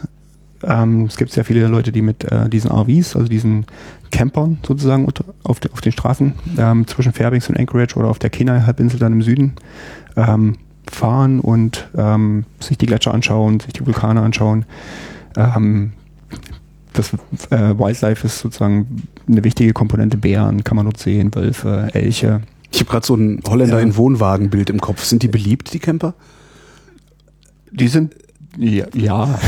Ähm, 0.62 1.06
es 1.06 1.16
gibt 1.16 1.32
sehr 1.32 1.44
viele 1.44 1.66
Leute, 1.68 1.90
die 1.90 2.02
mit 2.02 2.24
äh, 2.24 2.50
diesen 2.50 2.70
RVs, 2.70 3.16
also 3.16 3.28
diesen 3.28 3.64
Campern 4.10 4.58
sozusagen 4.66 5.06
auf, 5.42 5.60
de, 5.60 5.72
auf 5.72 5.80
den 5.80 5.92
Straßen 5.92 6.34
ähm, 6.58 6.86
zwischen 6.86 7.12
Fairbanks 7.12 7.48
und 7.48 7.58
Anchorage 7.58 7.96
oder 7.96 8.08
auf 8.08 8.18
der 8.18 8.28
Kenai-Halbinsel 8.28 8.98
dann 8.98 9.12
im 9.14 9.22
Süden 9.22 9.54
ähm, 10.16 10.56
fahren 10.90 11.40
und 11.40 11.88
ähm, 11.96 12.44
sich 12.58 12.76
die 12.76 12.86
Gletscher 12.86 13.14
anschauen, 13.14 13.60
sich 13.60 13.72
die 13.72 13.86
Vulkane 13.86 14.20
anschauen. 14.20 14.66
Ähm, 15.36 15.92
das 16.92 17.14
äh, 17.50 17.78
Wildlife 17.78 18.26
ist 18.26 18.40
sozusagen 18.40 19.04
eine 19.28 19.44
wichtige 19.44 19.72
Komponente. 19.72 20.16
Bären 20.16 20.64
kann 20.64 20.76
man 20.76 20.86
dort 20.86 20.98
sehen, 20.98 21.34
Wölfe, 21.34 21.88
Elche. 21.92 22.42
Ich 22.72 22.80
habe 22.80 22.90
gerade 22.90 23.06
so 23.06 23.14
ein 23.14 23.40
Holländer 23.48 23.78
Ja. 23.78 23.82
in 23.82 23.96
Wohnwagenbild 23.96 24.70
im 24.70 24.80
Kopf. 24.80 25.04
Sind 25.04 25.22
die 25.22 25.28
beliebt, 25.28 25.72
die 25.72 25.78
Camper? 25.78 26.14
Die 27.70 27.88
sind, 27.88 28.14
ja, 28.56 28.86
ja. 28.94 29.38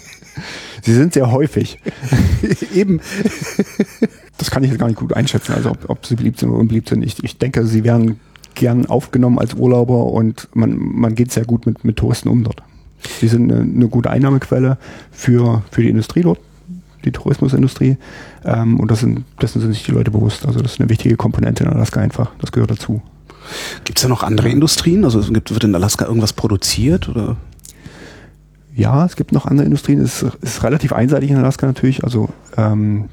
sie 0.82 0.94
sind 0.94 1.14
sehr 1.14 1.30
häufig. 1.30 1.78
Eben. 2.74 3.00
Das 4.38 4.50
kann 4.50 4.62
ich 4.64 4.70
jetzt 4.70 4.78
gar 4.78 4.88
nicht 4.88 4.98
gut 4.98 5.12
einschätzen, 5.14 5.52
also 5.52 5.70
ob, 5.70 5.88
ob 5.88 6.06
sie 6.06 6.14
beliebt 6.16 6.38
sind 6.38 6.50
oder 6.50 6.58
unbeliebt 6.60 6.88
sind. 6.88 7.02
Ich, 7.02 7.22
ich 7.24 7.38
denke, 7.38 7.66
sie 7.66 7.84
werden 7.84 8.20
gern 8.54 8.86
aufgenommen 8.86 9.38
als 9.38 9.54
Urlauber 9.54 10.06
und 10.06 10.48
man, 10.54 10.76
man 10.76 11.14
geht 11.14 11.30
sehr 11.32 11.44
gut 11.44 11.66
mit, 11.66 11.84
mit 11.84 11.96
Touristen 11.96 12.28
um 12.28 12.42
dort. 12.44 12.62
Sie 13.20 13.28
sind 13.28 13.50
eine, 13.52 13.62
eine 13.62 13.88
gute 13.88 14.10
Einnahmequelle 14.10 14.78
für, 15.12 15.62
für 15.70 15.82
die 15.82 15.90
Industrie 15.90 16.22
dort, 16.22 16.40
die 17.06 17.12
Tourismusindustrie. 17.12 17.96
Ähm, 18.44 18.78
und 18.78 18.90
das 18.90 19.00
sind, 19.00 19.24
dessen 19.40 19.60
sind 19.60 19.72
sich 19.72 19.84
die 19.84 19.92
Leute 19.92 20.10
bewusst. 20.10 20.46
Also 20.46 20.60
das 20.60 20.74
ist 20.74 20.80
eine 20.80 20.90
wichtige 20.90 21.16
Komponente 21.16 21.64
in 21.64 21.70
Alaska 21.70 22.00
einfach. 22.00 22.30
Das 22.40 22.52
gehört 22.52 22.70
dazu. 22.70 23.00
Gibt 23.84 23.98
es 23.98 24.02
da 24.02 24.08
noch 24.08 24.22
andere 24.22 24.48
Industrien? 24.48 25.04
Also 25.04 25.20
gibt, 25.32 25.52
wird 25.52 25.64
in 25.64 25.74
Alaska 25.74 26.04
irgendwas 26.04 26.32
produziert? 26.32 27.08
Oder? 27.08 27.36
Ja, 28.74 29.06
es 29.06 29.16
gibt 29.16 29.32
noch 29.32 29.46
andere 29.46 29.64
Industrien. 29.64 30.00
Es 30.00 30.22
ist, 30.22 30.34
ist 30.42 30.62
relativ 30.62 30.92
einseitig 30.92 31.30
in 31.30 31.36
Alaska 31.36 31.66
natürlich. 31.66 32.04
Also 32.04 32.28
ähm, 32.56 33.08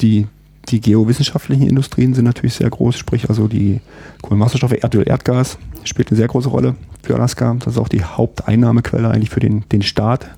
die, 0.00 0.26
die 0.68 0.80
geowissenschaftlichen 0.80 1.68
Industrien 1.68 2.14
sind 2.14 2.24
natürlich 2.24 2.54
sehr 2.54 2.68
groß, 2.68 2.96
sprich 2.96 3.28
also 3.28 3.48
die 3.48 3.80
Kohlenwasserstoffe, 4.22 4.72
Erdöl, 4.72 5.08
Erdgas 5.08 5.58
spielt 5.84 6.08
eine 6.08 6.16
sehr 6.16 6.28
große 6.28 6.48
Rolle 6.48 6.74
für 7.02 7.14
Alaska. 7.14 7.54
Das 7.60 7.74
ist 7.74 7.78
auch 7.78 7.88
die 7.88 8.02
Haupteinnahmequelle 8.02 9.08
eigentlich 9.08 9.30
für 9.30 9.40
den, 9.40 9.64
den 9.70 9.82
Staat 9.82 10.28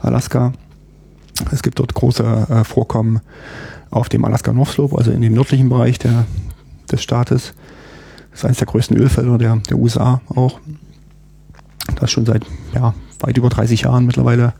Alaska. 0.00 0.52
Es 1.52 1.62
gibt 1.62 1.78
dort 1.78 1.94
große 1.94 2.46
äh, 2.48 2.64
Vorkommen 2.64 3.20
auf 3.90 4.08
dem 4.08 4.24
Alaska 4.24 4.52
North 4.52 4.70
Slope, 4.70 4.96
also 4.96 5.10
in 5.10 5.20
dem 5.20 5.34
nördlichen 5.34 5.68
Bereich 5.68 5.98
der, 5.98 6.26
des 6.90 7.02
Staates. 7.02 7.54
Das 8.30 8.40
ist 8.40 8.44
eines 8.44 8.58
der 8.58 8.66
größten 8.66 8.96
Ölfelder 8.96 9.38
der, 9.38 9.56
der 9.56 9.76
USA 9.76 10.20
auch. 10.28 10.60
Das 11.96 12.10
schon 12.10 12.26
seit 12.26 12.46
ja, 12.74 12.94
weit 13.20 13.36
über 13.36 13.48
30 13.48 13.82
Jahren 13.82 14.06
mittlerweile 14.06 14.52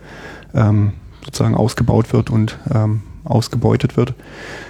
ähm, 0.54 0.92
sozusagen 1.25 1.54
ausgebaut 1.54 2.12
wird 2.12 2.30
und 2.30 2.58
ähm, 2.75 3.02
ausgebeutet 3.25 3.96
wird. 3.96 4.14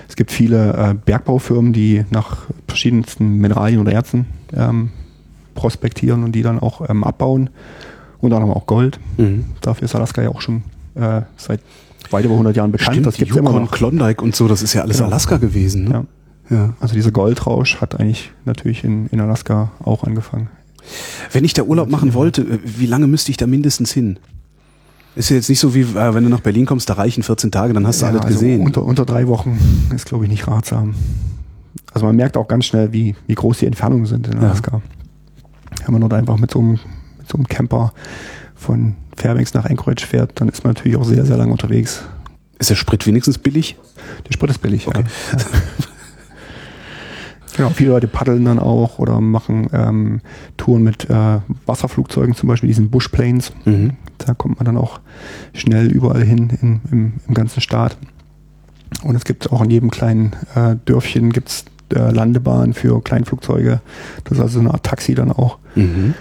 Es 0.09 0.17
gibt 0.17 0.31
viele 0.33 0.73
äh, 0.73 0.95
Bergbaufirmen, 0.95 1.73
die 1.73 2.05
nach 2.11 2.39
verschiedensten 2.67 3.37
Mineralien 3.37 3.81
oder 3.81 3.93
Erzen 3.93 4.27
ähm, 4.53 4.91
prospektieren 5.55 6.25
und 6.25 6.33
die 6.33 6.43
dann 6.43 6.59
auch 6.59 6.89
ähm, 6.89 7.05
abbauen. 7.05 7.51
Unter 8.21 8.37
anderem 8.37 8.55
auch 8.55 8.67
Gold. 8.67 9.01
Mhm. 9.17 9.47
Dafür 9.63 9.87
ist 9.87 9.95
Alaska 9.95 10.21
ja 10.21 10.29
auch 10.29 10.43
schon 10.43 10.63
äh, 10.95 11.23
seit 11.39 11.61
weit 12.11 12.25
über 12.25 12.35
100 12.35 12.57
Jahren 12.57 12.73
bekannt. 12.73 12.93
Stimmt, 12.93 13.07
das 13.07 13.17
gibt's 13.17 13.37
immer 13.37 13.53
noch. 13.53 13.71
Klondike 13.71 14.23
und 14.23 14.35
so, 14.37 14.49
das 14.49 14.63
ist 14.63 14.75
ja 14.75 14.83
alles 14.83 14.99
Genau. 14.99 15.09
Alaska 15.11 15.37
gewesen. 15.39 15.85
Ne? 15.85 16.07
Ja. 16.51 16.57
Ja. 16.57 16.75
Also 16.81 16.95
dieser 16.95 17.13
Goldrausch 17.13 17.81
hat 17.81 17.99
eigentlich 18.01 18.33
natürlich 18.45 18.83
in, 18.85 19.07
in 19.09 19.21
Alaska 19.21 19.71
auch 19.85 20.03
angefangen. 20.05 20.49
Wenn 21.33 21.45
ich 21.45 21.53
da 21.55 21.63
Urlaub 21.63 21.89
machen 21.89 22.15
wollte, 22.15 22.43
äh, 22.43 22.59
wie 22.65 22.87
lange 22.87 23.07
müsste 23.07 23.31
ich 23.31 23.37
da 23.37 23.47
mindestens 23.47 23.93
hin? 23.93 24.19
Ist 25.15 25.31
ja 25.31 25.37
jetzt 25.37 25.49
nicht 25.49 25.61
so 25.61 25.75
wie, 25.75 25.83
äh, 25.83 26.15
wenn 26.15 26.25
du 26.25 26.31
nach 26.31 26.41
Berlin 26.41 26.67
kommst, 26.67 26.89
da 26.91 26.95
reichen 26.95 27.23
14 27.23 27.51
Tage, 27.53 27.73
dann 27.73 27.87
hast 27.87 28.01
du 28.01 28.07
Ja, 28.07 28.11
alles 28.13 28.23
also 28.23 28.39
gesehen. 28.41 28.63
Unter, 28.63 28.83
unter 28.83 29.05
drei 29.05 29.29
Wochen 29.29 29.59
ist, 29.95 30.07
glaube 30.07 30.25
ich, 30.25 30.31
nicht 30.31 30.49
ratsam. 30.49 30.95
Also 31.93 32.07
man 32.07 32.17
merkt 32.17 32.37
auch 32.37 32.49
ganz 32.49 32.65
schnell, 32.65 32.93
wie, 32.93 33.15
wie 33.27 33.35
groß 33.35 33.59
die 33.59 33.67
Entfernungen 33.67 34.07
sind 34.07 34.27
in 34.27 34.35
Ja. 34.35 34.41
Alaska. 34.49 34.81
Wenn 35.85 35.93
man 35.93 36.01
dort 36.01 36.15
einfach 36.15 36.39
mit 36.39 36.51
so 36.51 36.59
einem, 36.59 36.73
mit 37.19 37.29
so 37.29 37.37
einem 37.37 37.47
Camper 37.47 37.93
von 38.61 38.95
Fairbanks 39.17 39.55
nach 39.55 39.65
Anchorage 39.65 40.07
fährt, 40.07 40.41
dann 40.41 40.49
ist 40.49 40.63
man 40.63 40.75
natürlich 40.75 40.97
auch 40.97 41.05
sehr, 41.05 41.25
sehr 41.25 41.37
lange 41.37 41.51
unterwegs. 41.53 42.03
ist 42.59 42.71
der 42.71 42.77
Sprit 42.77 43.07
wenigstens 43.07 43.39
billig? 43.39 43.77
Der 44.29 44.33
Sprit 44.33 44.51
ist 44.51 44.59
billig. 44.63 44.87
Okay. 44.87 45.05
Ja. 45.33 45.39
Ja. 47.53 47.65
Genau, 47.65 47.71
viele 47.71 47.91
Leute 47.91 48.07
paddeln 48.07 48.45
dann 48.45 48.59
auch 48.61 48.99
oder 49.01 49.21
machen 49.21 49.69
ähm, 49.73 50.21
Touren 50.57 50.83
mit 50.85 51.11
äh, 51.11 51.41
Wasserflugzeugen, 51.67 52.35
zum 52.37 52.49
Beispiel 52.49 52.69
diesen 52.69 52.91
Bushplanes. 52.91 53.53
Mhm. 53.65 53.95
Da 54.19 54.35
kommt 54.35 54.59
man 54.59 54.67
dann 54.67 54.77
auch 54.77 55.01
schnell 55.53 55.89
überall 55.91 56.23
hin 56.23 56.51
in, 56.63 56.81
im, 56.93 57.13
im 57.27 57.35
ganzen 57.35 57.61
Staat. 57.61 57.99
Und 59.03 59.17
es 59.17 59.25
gibt 59.25 59.51
auch 59.53 59.63
in 59.63 59.71
jedem 59.71 59.91
kleinen 59.91 60.37
äh, 60.55 60.77
Dörfchen 60.85 61.33
gibt's 61.33 61.65
äh, 61.93 62.13
Landebahnen 62.13 62.73
für 62.73 63.03
Kleinflugzeuge. 63.03 63.81
Das 64.25 64.39
ist 64.39 64.41
also 64.41 64.55
so 64.55 64.61
eine 64.61 64.71
Art 64.71 64.85
Taxi 64.85 65.15
dann 65.15 65.33
auch, 65.33 65.59
Mhm. 65.75 66.15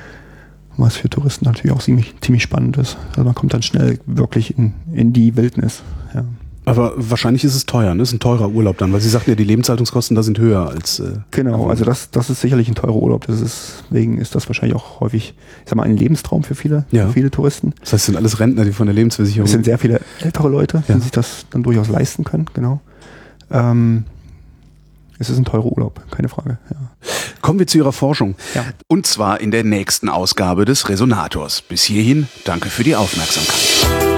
Was 0.81 0.95
für 0.97 1.09
Touristen 1.09 1.45
natürlich 1.45 1.71
auch 1.75 1.81
ziemlich, 1.81 2.13
ziemlich 2.21 2.43
spannend 2.43 2.77
ist. 2.77 2.97
Also 3.11 3.23
man 3.23 3.35
kommt 3.35 3.53
dann 3.53 3.61
schnell 3.61 3.99
wirklich 4.05 4.57
in, 4.57 4.73
in 4.93 5.13
die 5.13 5.35
Wildnis. 5.35 5.81
Ja. 6.13 6.25
Aber 6.65 6.93
wahrscheinlich 6.97 7.43
ist 7.43 7.55
es 7.55 7.65
teuer, 7.65 7.95
ne? 7.95 8.03
Ist 8.03 8.13
ein 8.13 8.19
teurer 8.19 8.49
Urlaub 8.49 8.77
dann, 8.77 8.93
weil 8.93 8.99
Sie 9.01 9.09
sagten 9.09 9.31
ja, 9.31 9.35
die 9.35 9.43
Lebenshaltungskosten 9.43 10.13
da 10.15 10.21
sind 10.21 10.37
höher 10.37 10.67
als. 10.69 10.99
Äh, 10.99 11.13
Genau, 11.31 11.67
also 11.67 11.83
das, 11.83 12.11
das 12.11 12.29
ist 12.29 12.41
sicherlich 12.41 12.67
ein 12.67 12.75
teurer 12.75 12.95
Urlaub. 12.95 13.25
Das 13.25 13.41
ist, 13.41 13.83
deswegen 13.89 14.19
ist 14.19 14.35
das 14.35 14.47
wahrscheinlich 14.49 14.75
auch 14.75 14.99
häufig, 14.99 15.33
ich 15.63 15.69
sag 15.69 15.77
mal, 15.77 15.83
ein 15.83 15.97
Lebenstraum 15.97 16.43
für 16.43 16.53
viele, 16.53 16.85
Ja. 16.91 17.07
für 17.07 17.13
viele 17.13 17.31
Touristen. 17.31 17.73
das 17.79 17.93
heißt, 17.93 18.01
es 18.01 18.05
sind 18.05 18.17
alles 18.17 18.39
Rentner, 18.39 18.65
die 18.65 18.71
von 18.71 18.85
der 18.85 18.93
Lebensversicherung. 18.93 19.45
Es 19.45 19.51
sind 19.51 19.65
sehr 19.65 19.79
viele 19.79 19.99
ältere 20.21 20.47
Leute, 20.49 20.83
die 20.87 20.91
Ja. 20.91 20.99
sich 20.99 21.11
das 21.11 21.45
dann 21.49 21.63
durchaus 21.63 21.87
leisten 21.89 22.23
können, 22.23 22.45
genau. 22.53 22.81
Ähm, 23.49 24.03
es 25.19 25.29
ist 25.29 25.37
ein 25.37 25.45
teurer 25.45 25.65
Urlaub, 25.65 26.01
keine 26.11 26.29
Frage. 26.29 26.57
Ja. 26.71 26.77
Kommen 27.41 27.59
wir 27.59 27.67
zu 27.67 27.77
Ihrer 27.77 27.91
Forschung. 27.91 28.35
Ja. 28.55 28.65
Und 28.87 29.05
zwar 29.05 29.41
in 29.41 29.51
der 29.51 29.63
nächsten 29.63 30.09
Ausgabe 30.09 30.65
des 30.65 30.89
Resonators. 30.89 31.61
Bis 31.61 31.83
hierhin, 31.83 32.27
danke 32.45 32.69
für 32.69 32.83
die 32.83 32.95
Aufmerksamkeit. 32.95 34.08